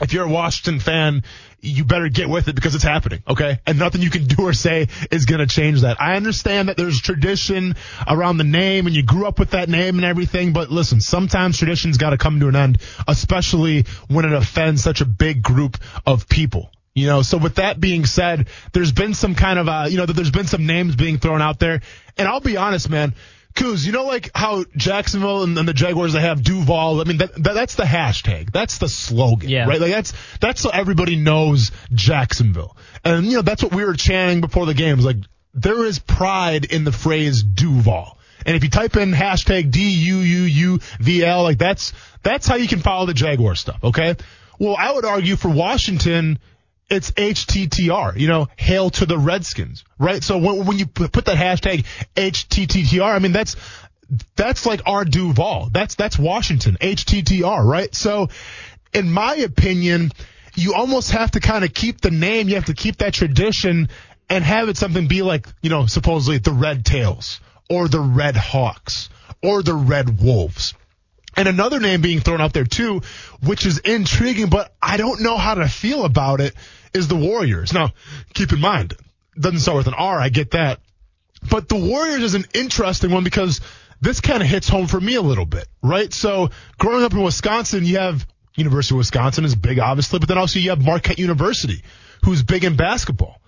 [0.00, 1.22] if you're a Washington fan,
[1.60, 3.60] you better get with it because it's happening, okay?
[3.66, 6.00] And nothing you can do or say is going to change that.
[6.00, 9.96] I understand that there's tradition around the name and you grew up with that name
[9.96, 14.32] and everything, but listen, sometimes tradition's got to come to an end, especially when it
[14.32, 16.70] offends such a big group of people.
[16.94, 20.06] You know, so with that being said, there's been some kind of, uh, you know,
[20.06, 21.82] there's been some names being thrown out there.
[22.18, 23.14] And I'll be honest, man,
[23.54, 27.00] Couz, you know, like how Jacksonville and, and, the Jaguars they have Duval.
[27.00, 28.52] I mean, that, that, that's the hashtag.
[28.52, 29.66] That's the slogan, yeah.
[29.66, 29.80] right?
[29.80, 34.40] Like that's that's so everybody knows Jacksonville, and you know that's what we were chanting
[34.40, 34.96] before the game.
[34.96, 35.16] Was like
[35.52, 40.18] there is pride in the phrase Duval, and if you type in hashtag D U
[40.18, 43.82] U U V L, like that's that's how you can follow the Jaguar stuff.
[43.82, 44.16] Okay.
[44.58, 46.38] Well, I would argue for Washington
[46.90, 50.22] it's HTTR, you know, hail to the Redskins, right?
[50.22, 53.56] So when, when you put that hashtag HTTR, I mean, that's,
[54.34, 55.70] that's like our Duval.
[55.72, 57.94] That's, that's Washington, HTTR, right?
[57.94, 58.28] So
[58.92, 60.10] in my opinion,
[60.56, 62.48] you almost have to kind of keep the name.
[62.48, 63.88] You have to keep that tradition
[64.28, 68.36] and have it something be like, you know, supposedly the Red Tails or the Red
[68.36, 69.10] Hawks
[69.42, 70.74] or the Red Wolves.
[71.36, 73.02] And another name being thrown out there too,
[73.42, 76.54] which is intriguing, but I don't know how to feel about it,
[76.94, 77.72] is the Warriors.
[77.72, 77.90] Now,
[78.34, 78.94] keep in mind,
[79.38, 80.80] doesn't start with an R, I get that.
[81.48, 83.60] But the Warriors is an interesting one because
[84.00, 86.12] this kind of hits home for me a little bit, right?
[86.12, 90.38] So growing up in Wisconsin, you have University of Wisconsin is big, obviously, but then
[90.38, 91.82] also you have Marquette University,
[92.24, 93.40] who's big in basketball.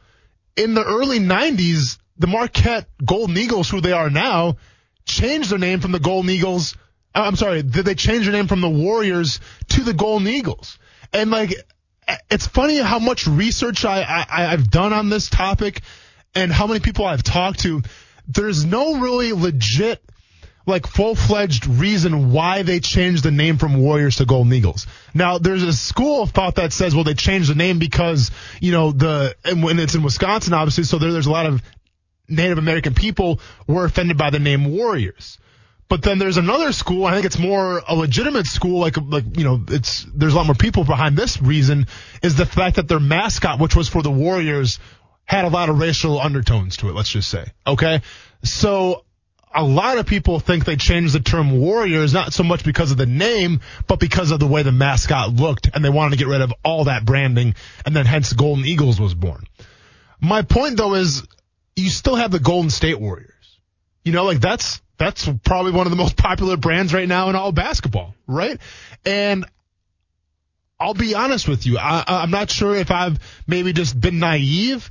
[0.57, 4.57] In the early 90s, the Marquette Golden Eagles, who they are now,
[5.05, 6.76] changed their name from the Golden Eagles.
[7.14, 10.78] Uh, I'm sorry, did they change their name from the Warriors to the Golden Eagles?
[11.12, 11.55] And like,
[12.30, 15.80] it's funny how much research I, I I've done on this topic
[16.34, 17.82] and how many people I've talked to.
[18.28, 20.02] There's no really legit
[20.66, 24.86] like full fledged reason why they changed the name from Warriors to Golden Eagles.
[25.12, 28.70] Now, there's a school of thought that says, well, they changed the name because, you
[28.70, 31.62] know, the, and when it's in Wisconsin, obviously, so there, there's a lot of
[32.28, 35.38] Native American people were offended by the name Warriors.
[35.92, 39.44] But then there's another school, I think it's more a legitimate school, like, like, you
[39.44, 41.87] know, it's, there's a lot more people behind this reason,
[42.22, 44.78] is the fact that their mascot, which was for the Warriors,
[45.26, 47.44] had a lot of racial undertones to it, let's just say.
[47.66, 48.00] Okay?
[48.42, 49.05] So,
[49.55, 52.96] a lot of people think they changed the term Warriors not so much because of
[52.96, 56.26] the name, but because of the way the mascot looked, and they wanted to get
[56.26, 59.44] rid of all that branding, and then hence Golden Eagles was born.
[60.22, 61.22] My point though is,
[61.76, 63.28] you still have the Golden State Warriors.
[64.05, 67.36] You know, like that's that's probably one of the most popular brands right now in
[67.36, 68.58] all basketball, right?
[69.04, 69.44] And
[70.78, 74.90] I'll be honest with you, I, I'm not sure if I've maybe just been naive,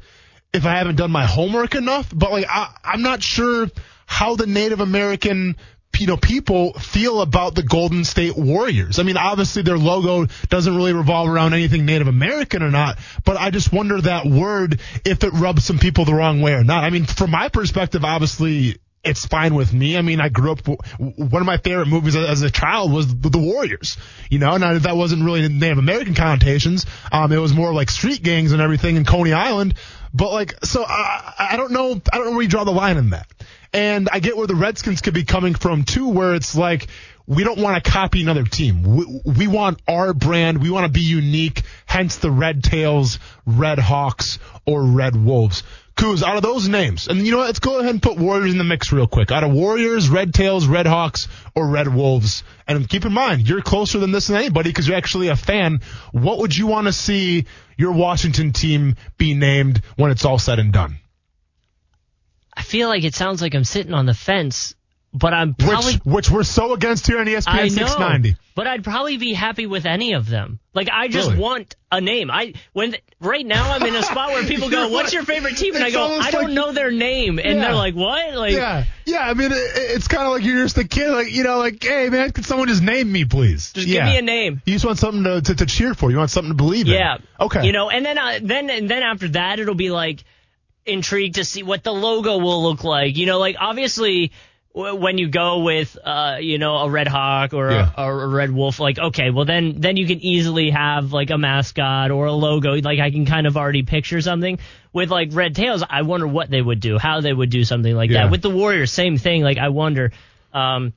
[0.54, 3.68] if I haven't done my homework enough, but like I, I'm not sure
[4.06, 5.56] how the Native American
[5.98, 8.98] you know, people feel about the Golden State Warriors.
[8.98, 13.38] I mean, obviously their logo doesn't really revolve around anything Native American or not, but
[13.38, 16.84] I just wonder that word if it rubs some people the wrong way or not.
[16.84, 19.98] I mean, from my perspective, obviously it's fine with me.
[19.98, 23.40] I mean, I grew up, one of my favorite movies as a child was The
[23.40, 23.98] Warriors,
[24.30, 26.86] you know, and that wasn't really Native American connotations.
[27.12, 29.74] Um, it was more like street gangs and everything in Coney Island.
[30.14, 32.98] But like, so I, I don't know, I don't know where you draw the line
[32.98, 33.28] in that.
[33.74, 36.88] And I get where the Redskins could be coming from too, where it's like,
[37.28, 38.84] we don't want to copy another team.
[38.84, 40.62] We, we want our brand.
[40.62, 41.62] We want to be unique.
[41.86, 45.64] Hence the Red Tails, Red Hawks, or Red Wolves.
[45.96, 47.48] Couz, out of those names, and you know what?
[47.48, 49.32] Let's go ahead and put Warriors in the mix real quick.
[49.32, 52.44] Out of Warriors, Red Tails, Red Hawks, or Red Wolves.
[52.68, 55.82] And keep in mind, you're closer than this than anybody because you're actually a fan.
[56.12, 57.46] What would you want to see
[57.78, 60.98] your Washington team be named when it's all said and done?
[62.54, 64.76] I feel like it sounds like I'm sitting on the fence,
[65.14, 68.36] but I'm probably which, which we're so against here on ESPN I know, 690.
[68.56, 70.60] But I'd probably be happy with any of them.
[70.74, 71.42] Like I just Really?
[71.42, 72.32] want a name.
[72.32, 75.76] I when right now I'm in a spot where people go, "What's your favorite team?"
[75.76, 77.66] And I go, "I don't like- know their name," and Yeah.
[77.66, 79.20] they're like, "What?" Like Yeah, yeah.
[79.30, 81.84] I mean, it, it's kind of like you're just a kid, like you know, like,
[81.84, 83.74] hey man, can someone just name me, please?
[83.74, 84.06] just yeah.
[84.06, 84.62] give me a name.
[84.66, 86.10] You just want something to, to, to cheer for.
[86.12, 86.94] You want something to believe in.
[86.94, 87.18] Yeah.
[87.40, 87.66] Okay.
[87.66, 90.24] You know, and then uh, then and then after that, it'll be like
[90.86, 93.18] intrigued to see what the logo will look like.
[93.18, 94.32] You know, like obviously
[94.74, 97.92] when you go with uh you know a red hawk or Yeah.
[97.98, 101.38] a, a red wolf like okay well then then you can easily have like a
[101.38, 104.60] mascot or a logo like i can kind of already picture something
[104.94, 107.94] with like red tails i wonder what they would do how they would do something
[107.94, 108.24] like Yeah.
[108.24, 110.14] that with the warriors same thing like i wonder
[110.54, 110.94] um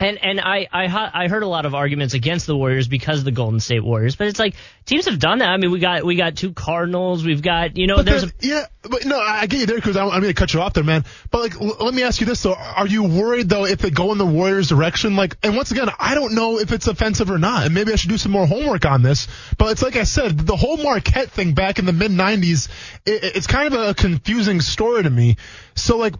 [0.00, 3.24] and and I I I heard a lot of arguments against the Warriors because of
[3.24, 4.54] the Golden State Warriors, but it's like
[4.86, 5.48] teams have done that.
[5.48, 8.30] I mean, we got we got two Cardinals, we've got you know But there's a,
[8.40, 10.60] yeah, but no, I I get you there because I'm, I'm going to cut you
[10.60, 11.04] off there, man.
[11.30, 13.90] But like, l- let me ask you this though: Are you worried though if they
[13.90, 15.16] go in the Warriors' direction?
[15.16, 17.96] Like, and once again, I don't know if it's offensive or not, and maybe I
[17.96, 19.26] should do some more homework on this.
[19.56, 22.68] But it's like I said, the whole Marquette thing back in the mid '90s,
[23.04, 25.38] it, it's kind of a confusing story to me.
[25.74, 26.14] So like,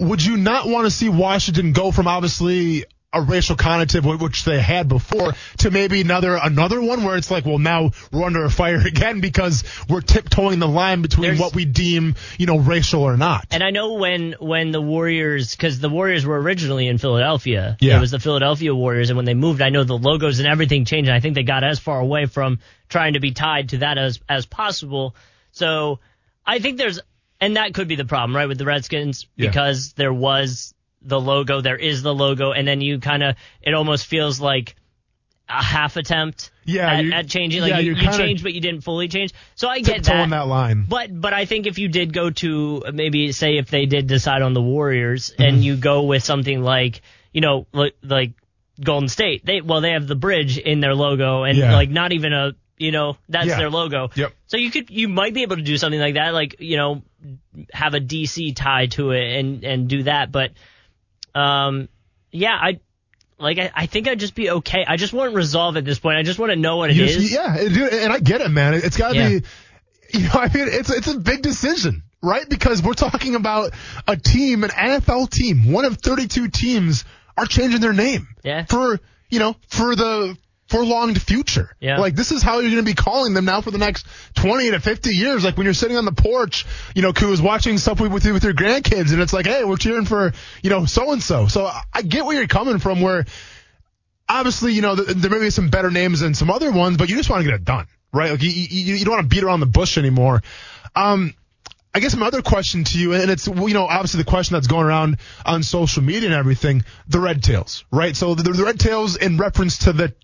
[0.00, 4.60] would you not want to see Washington go from obviously a racial connotative which they
[4.60, 8.50] had before to maybe another another one where it's like well now we're under a
[8.50, 13.02] fire again because we're tiptoeing the line between There's- what we deem you know racial
[13.02, 16.98] or not and I know when when the Warriors because the Warriors were originally in
[16.98, 17.96] Philadelphia, Yeah.
[17.96, 20.84] it was the Philadelphia Warriors, and when they moved, I know the logos and everything
[20.84, 21.08] changed.
[21.08, 23.98] And I think they got as far away from trying to be tied to that
[23.98, 25.16] as as possible.
[25.52, 25.98] So
[26.46, 27.00] I think there's
[27.40, 29.48] and that could be the problem, right, with the Redskins Yeah.
[29.48, 33.74] because there was the logo, there is the logo, and then you kind of it
[33.74, 34.76] almost feels like
[35.48, 37.60] a half attempt Yeah, at, you- at changing.
[37.62, 39.32] Like yeah, you, you changed, but you didn't fully change.
[39.56, 40.30] So I get that.
[40.30, 40.86] that line.
[40.88, 44.42] But but I think if you did go to maybe say if they did decide
[44.42, 45.42] on the Warriors Mm-hmm.
[45.42, 47.02] and you go with something like
[47.32, 48.32] you know like, like
[48.82, 51.74] Golden State, they well they have the bridge in their logo and Yeah.
[51.74, 53.56] like not even a you know that's Yeah.
[53.58, 54.10] their logo.
[54.14, 54.32] Yep.
[54.46, 57.02] So you could you might be able to do something like that, like you know
[57.72, 60.30] have a DC tie to it and and do that.
[60.30, 60.52] But
[61.34, 61.88] um
[62.30, 62.80] yeah I.
[63.38, 64.84] Like I, I think I'd just be okay.
[64.86, 66.18] I just want resolve at this point.
[66.18, 67.16] I just want to know what it You is.
[67.16, 68.74] just- yeah, dude, and I get it, man.
[68.74, 69.28] It's got to Yeah.
[69.30, 69.42] be,
[70.18, 72.46] you know, I mean, it's it's a big decision, right?
[72.46, 73.72] Because we're talking about
[74.06, 78.66] a team, an NFL team, one of 32 teams are changing their name Yeah.
[78.66, 79.00] for
[79.30, 80.36] you know for the
[80.70, 81.74] prolonged future.
[81.80, 81.98] Yeah.
[81.98, 84.06] Like this is how you're going to be calling them now for the next
[84.36, 85.44] 20 to 50 years.
[85.44, 86.64] Like when you're sitting on the porch,
[86.94, 89.76] you know, who's watching stuff with you with your grandkids, and it's like, hey, we're
[89.76, 91.46] cheering for you know so and so.
[91.48, 93.00] So I- I get where you're coming from.
[93.02, 93.26] Where
[94.28, 97.08] obviously, you know, th- there may be some better names than some other ones, but
[97.08, 98.30] you just want to get it done, right?
[98.30, 100.42] Like you, you, you don't want to beat around the bush anymore.
[100.94, 101.34] Um,
[101.92, 104.68] I guess my other question to you, and it's, you know, obviously the question that's
[104.68, 108.16] going around on social media and everything, the Red Tails, right?
[108.16, 110.14] So the, the Red Tails in reference to the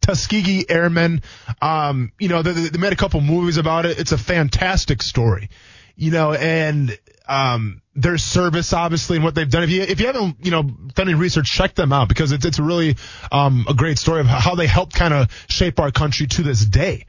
[0.00, 1.22] Tuskegee Airmen,
[1.60, 3.98] um, you know, they, they made a couple movies about it.
[3.98, 5.50] It's a fantastic story,
[5.96, 6.98] you know, and,
[7.28, 9.62] um, their service obviously and what they've done.
[9.62, 12.44] If you, if you haven't, you know, done any research, check them out because it's,
[12.44, 12.96] it's really,
[13.30, 16.64] um, a great story of how they helped kind of shape our country to this
[16.64, 17.06] day.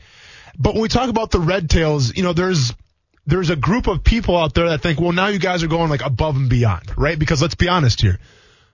[0.60, 2.74] But when we talk about the Red Tails, you know, there's,
[3.26, 5.90] there's a group of people out there that think, well, now you guys are going
[5.90, 7.18] like above and beyond, right?
[7.18, 8.20] Because let's be honest here.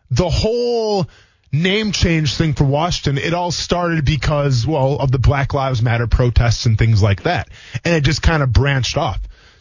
[0.09, 1.07] The whole
[1.51, 6.07] name change thing for Washington, it all started because, well, of the Black Lives Matter
[6.07, 7.49] protests and things like that.
[7.83, 9.19] And it just kind of branched off.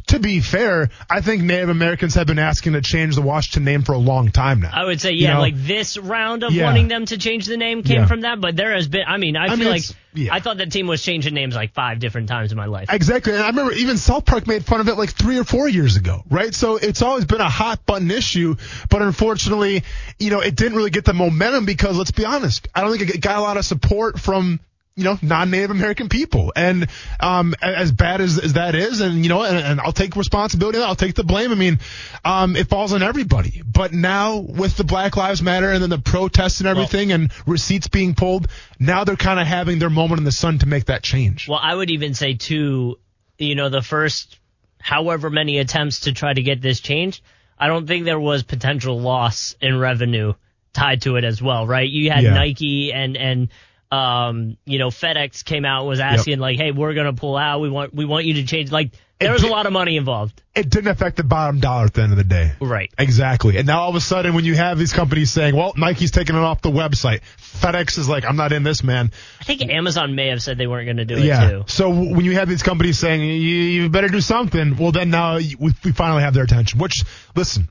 [0.09, 3.83] To be fair, I think Native Americans have been asking to change the Washington name
[3.83, 4.71] for a long time now.
[4.73, 5.41] I would say, You yeah, know?
[5.41, 6.65] like this round of Yeah.
[6.65, 8.07] wanting them to change the name came Yeah.
[8.07, 9.83] from that, but there has been, I mean, I, I feel mean, like,
[10.15, 10.33] yeah.
[10.33, 12.89] I thought that team was changing names like five different times in my life.
[12.93, 13.33] Exactly.
[13.33, 15.97] And I remember even South Park made fun of it like three or four years
[15.97, 16.55] ago, right?
[16.55, 18.55] So it's always been a hot button issue,
[18.89, 19.83] but unfortunately,
[20.21, 23.11] you know, it didn't really get the momentum because let's be honest, I don't think
[23.13, 24.61] it got a lot of support from,
[24.97, 26.55] you know, non-Native American people.
[26.57, 26.89] And,
[27.21, 30.79] um, as bad as, as that is, and, you know, and, and I'll take responsibility,
[30.79, 31.53] I'll take the blame.
[31.53, 31.81] I mean,
[32.25, 33.63] um, it falls on everybody.
[33.65, 37.89] But now with the Black Lives Matter and then the protests and everything and receipts
[37.89, 38.49] being pulled,
[38.81, 41.47] now they're kind of having their moment in the sun to make that change.
[41.47, 42.99] Well, I would even say too,
[43.37, 44.39] you know, the first
[44.81, 47.21] however many attempts to try to get this changed,
[47.59, 50.33] I don't think there was potential loss in revenue
[50.73, 51.89] tied to it as well, right?
[51.89, 52.35] You had Yeah.
[52.35, 53.49] Nike and and
[53.91, 57.61] um, you know, FedEx came out was asking like, "Hey, we're gonna pull out.
[57.61, 60.43] We want we want you to change." Like, there was a lot of money involved,
[60.55, 62.53] it didn't affect the bottom dollar at the end of the day.
[62.61, 62.93] right?
[62.99, 63.57] Exactly.
[63.57, 66.37] And now all of a sudden when you have these companies saying, well, Nike's taking
[66.37, 67.21] it off the website.
[67.39, 69.11] FedEx is like, I'm not in this, man.
[69.41, 71.49] I think Amazon may have said they weren't gonna do it Yeah.
[71.49, 71.65] too.
[71.67, 75.37] So when you have these companies saying, you, you better do something, well, then now
[75.37, 77.03] we, we finally have their attention, which,
[77.35, 77.71] listen,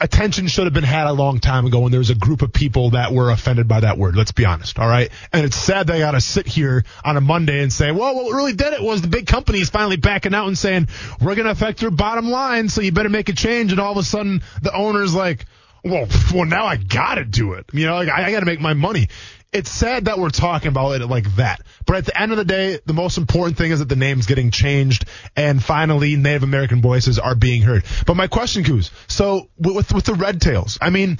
[0.00, 2.52] attention should have been had a long time ago when there was a group of
[2.52, 4.16] people that were offended by that word.
[4.16, 4.78] Let's be honest.
[4.78, 5.10] All right.
[5.32, 8.32] And it's sad they got to sit here on a Monday and say, well, what
[8.34, 10.88] really did it was the big companies finally backing out and saying,
[11.20, 12.68] we're going to affect your bottom line.
[12.68, 13.72] So you better make a change.
[13.72, 15.46] And all of a sudden the owner's like,
[15.84, 17.66] well, well, now I got to do it.
[17.72, 19.08] You know, like I, I got to make my money.
[19.50, 21.62] It's sad that we're talking about it like that.
[21.86, 24.26] But at the end of the day, the most important thing is that the name's
[24.26, 27.84] getting changed and finally Native American voices are being heard.
[28.06, 31.16] But my question, Couz, so with, with the Red Tails, I mean,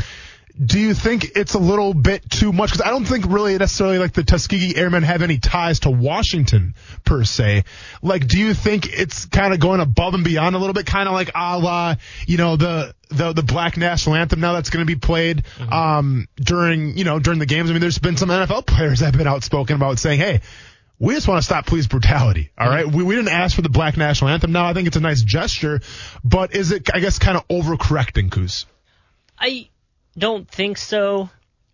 [0.63, 2.73] do you think it's a little bit too much?
[2.73, 6.75] Because I don't think really necessarily like the Tuskegee Airmen have any ties to Washington
[7.05, 7.65] per se.
[8.03, 11.09] Like, do you think it's kind of going above and beyond a little bit, kind
[11.09, 11.95] of like a la,
[12.27, 16.27] you know, the the the Black National Anthem now that's going to be played um,
[16.37, 17.71] during you know during the games.
[17.71, 20.41] I mean, there's been some NFL players that have been outspoken about saying, hey.
[21.01, 22.51] We just want to stop police brutality.
[22.59, 22.85] All right.
[22.85, 24.51] We, we didn't ask for the Black National Anthem.
[24.51, 25.81] Now I think it's a nice gesture,
[26.25, 28.67] but is it, I guess, kind of overcorrecting, Couz?
[29.39, 29.69] I
[30.19, 31.31] don't think so.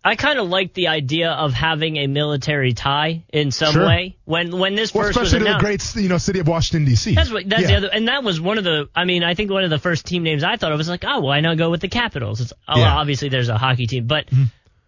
[0.07, 3.87] I kind of like the idea of having a military tie in some Sure.
[3.87, 4.15] way.
[4.25, 6.85] When when this Well, first was especially to the great, you know, city of Washington
[6.85, 7.15] D.C.
[7.15, 7.67] that's what that's Yeah.
[7.67, 8.87] the other, and that was one of the.
[8.95, 11.03] I mean, I think one of the first team names I thought of was like,
[11.07, 12.39] oh, why not go with the Capitals?
[12.39, 12.85] It's oh, Yeah.
[12.87, 12.97] Mm-hmm.
[12.97, 14.29] obviously there's a hockey team, but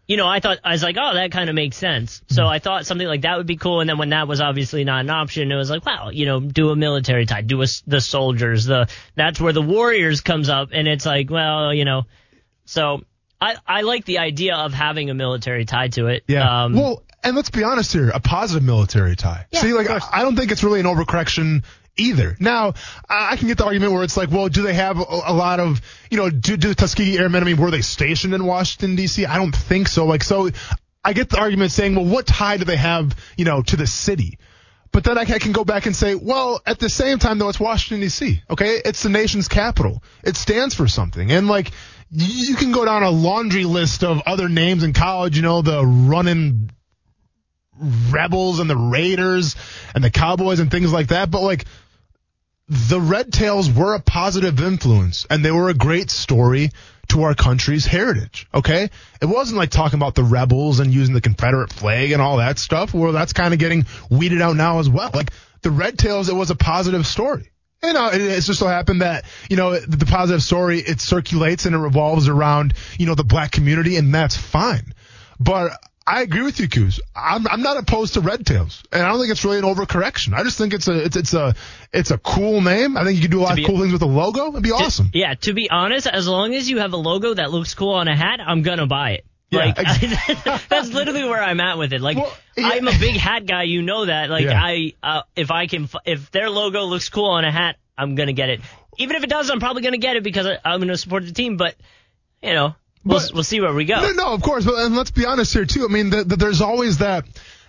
[0.07, 2.19] you know, I thought I was like, oh, that kind of makes sense.
[2.19, 2.35] Mm-hmm.
[2.35, 3.81] So I thought something like that would be cool.
[3.81, 6.39] And then when that was obviously not an option, it was like, wow, you know,
[6.39, 10.69] do a military tie, do a the soldiers, the that's where the Warriors comes up,
[10.73, 12.03] and it's like, well, you know,
[12.65, 13.01] so.
[13.39, 16.23] I, I like the idea of having a military tie to it.
[16.27, 16.63] Yeah.
[16.63, 19.45] Um, well, and let's be honest here, a positive military tie.
[19.51, 19.89] Yeah, See, like.
[19.89, 21.63] I I don't think it's really an overcorrection
[21.97, 22.35] either.
[22.39, 22.73] Now,
[23.09, 25.33] I I can get the argument where it's like, well, do they have a, a
[25.33, 28.45] lot of, you know, do, do the Tuskegee Airmen, I mean, were they stationed in
[28.45, 29.25] Washington, D.C.?
[29.25, 30.05] I don't think so.
[30.05, 30.49] Like, so
[31.03, 33.87] I get the argument saying, well, what tie do they have, you know, to the
[33.87, 34.37] city?
[34.91, 37.59] But then I can go back and say, well, at the same time, though, it's
[37.59, 38.81] Washington, D.C., okay?
[38.83, 40.01] It's the nation's capital.
[40.23, 41.31] It stands for something.
[41.31, 41.71] And, like,
[42.09, 45.85] you can go down a laundry list of other names in college, you know, the
[45.85, 46.71] running
[47.79, 49.55] Rebels and the Raiders
[49.93, 51.29] and the Cowboys and things like that.
[51.29, 51.65] But, like,
[52.69, 56.71] the Red Tails were a positive influence and they were a great story
[57.09, 58.47] to our country's heritage.
[58.53, 58.89] Okay.
[59.21, 62.59] It wasn't like talking about the rebels and using the Confederate flag and all that
[62.59, 62.93] stuff.
[62.93, 65.11] Well, that's kind of getting weeded out now as well.
[65.13, 65.31] Like
[65.61, 67.49] the Red Tails, it was a positive story.
[67.83, 71.65] You know, it, it's just so happened that, you know, the positive story, it circulates
[71.65, 74.93] and it revolves around, you know, the black community and that's fine.
[75.39, 77.01] But I agree with you, Couz.
[77.13, 80.33] I'm I'm not opposed to Red Tails, and I don't think it's really an overcorrection.
[80.33, 81.53] I just think it's a it's it's a
[81.91, 82.95] it's a cool name.
[82.95, 84.47] I think you can do a lot be, of cool things with a logo.
[84.51, 85.11] It'd be to, awesome.
[85.13, 88.07] Yeah, to be honest, as long as you have a logo that looks cool on
[88.07, 89.25] a hat, I'm gonna buy it.
[89.49, 92.01] Yeah, like I, that's literally where I'm at with it.
[92.01, 92.69] Like well, yeah.
[92.69, 94.29] I'm a big hat guy, you know that.
[94.29, 94.61] Like yeah.
[94.61, 98.33] I uh, if I can if their logo looks cool on a hat, I'm gonna
[98.33, 98.61] get it.
[98.97, 101.31] Even if it does, I'm probably gonna get it because I, I'm gonna support the
[101.31, 101.55] team.
[101.55, 101.75] But
[102.41, 102.75] you know,
[103.07, 104.01] We'll, but, we'll see where we go.
[104.01, 104.65] No, no, of course.
[104.65, 105.85] But and let's be honest here too.
[105.85, 107.25] I mean, the, the, there's always that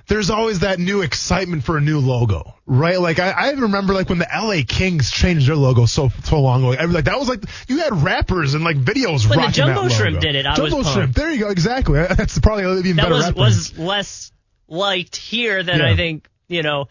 [0.08, 3.00] there's always that new excitement for a new logo, right?
[3.00, 6.64] Like I, I remember like when the LA Kings changed their logo so so long
[6.64, 6.72] ago.
[6.80, 9.28] I was like that was like you had rappers and like videos.
[9.28, 11.14] When the Jumbo Shrimp did it, I Jumbo was Shrimp.
[11.14, 11.50] There you go.
[11.50, 12.00] Exactly.
[12.16, 13.22] That's probably even that better.
[13.22, 14.32] That was, was less
[14.66, 15.88] liked here than yeah.
[15.88, 16.88] I think you know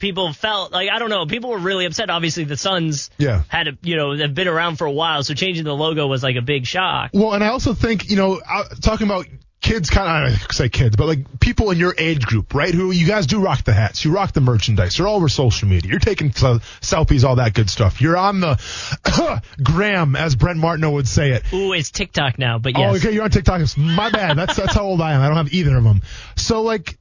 [0.00, 1.26] people felt like I don't know.
[1.26, 2.10] People were really upset.
[2.10, 3.42] Obviously, the Suns yeah.
[3.48, 6.22] had a, you know they've been around for a while, so changing the logo was
[6.22, 7.10] like a big shock.
[7.12, 8.40] Well, and I also think you know
[8.80, 9.26] talking about
[9.60, 12.72] kids kind of say kids, but like people in your age group, right?
[12.72, 15.68] Who you guys do rock the hats, you rock the merchandise, you're all over social
[15.68, 18.00] media, you're taking selfies, all that good stuff.
[18.00, 21.52] You're on the gram, as Brent Martineau would say it.
[21.52, 22.92] Ooh, it's TikTok now, but oh, yes.
[22.92, 23.60] Oh, okay, you're on TikTok.
[23.76, 24.36] My bad.
[24.36, 25.20] That's that's how old I am.
[25.20, 26.02] I don't have either of them.
[26.36, 26.98] So like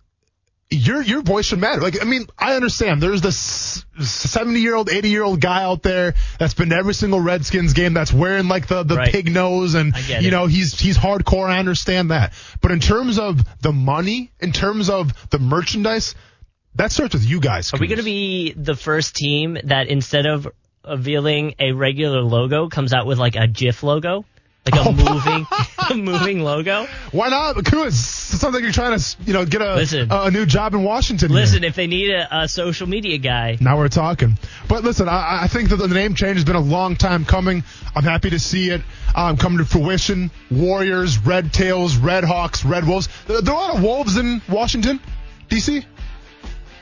[0.71, 1.81] your your voice should matter.
[1.81, 3.01] Like, I mean, I understand.
[3.01, 6.93] There's this 70 year old, 80 year old guy out there that's been to every
[6.93, 9.11] single Redskins game that's wearing like the the right.
[9.11, 11.49] pig nose, and you know he's he's hardcore.
[11.49, 12.33] I understand that.
[12.61, 16.13] But in terms of the money, in terms of the merchandise,
[16.75, 17.73] that starts with you guys.
[17.73, 20.47] Are we going to be the first team that instead of
[20.87, 24.23] revealing a regular logo comes out with like a GIF logo?
[24.65, 25.47] Like a moving,
[25.89, 26.87] a moving logo.
[27.11, 27.55] Why not?
[27.55, 30.83] Because something you're trying to, you know, get a listen, a, a new job in
[30.83, 31.31] Washington.
[31.31, 31.69] Listen, here.
[31.69, 34.37] if they need a, a, social media guy, now we're talking.
[34.67, 37.63] But listen, I, I, think that the name change has been a long time coming.
[37.95, 38.81] I'm happy to see it
[39.15, 40.31] um, come to fruition.
[40.51, 43.09] Warriors, Red Tails, Red Hawks, Red Wolves.
[43.27, 44.99] There, there are a lot of wolves in Washington,
[45.49, 45.85] D.C.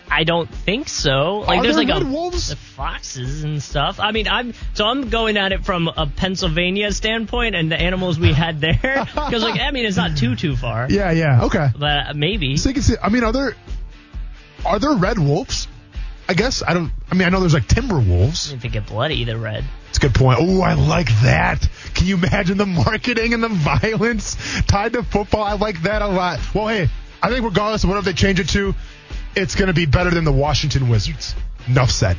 [0.10, 1.40] I don't think so.
[1.40, 2.54] Like Are there's like a, wolves?
[2.54, 4.00] foxes and stuff.
[4.00, 8.20] I mean, I'm so I'm going at it from a Pennsylvania standpoint and the animals
[8.20, 8.78] we had there
[9.14, 10.88] because like I mean it's not too too far.
[10.90, 11.70] Yeah, yeah, okay.
[11.78, 12.58] But uh, maybe.
[12.58, 12.96] So you can see.
[13.02, 13.56] I mean, are there
[14.66, 15.68] are there red wolves?
[16.30, 16.92] I guess I don't.
[17.10, 18.52] I mean, I know there's like timber wolves.
[18.52, 19.64] If they get bloody, they're red.
[19.90, 20.40] It's a good point.
[20.42, 21.68] Oh, I like that.
[21.94, 25.44] Can you imagine the marketing and the violence tied to football?
[25.44, 26.40] I like that a lot.
[26.54, 26.90] Well, hey,
[27.24, 28.76] I think regardless of whatever they change it to,
[29.38, 31.36] it's going to be better than the Washington Wizards.
[31.68, 32.18] Enough said.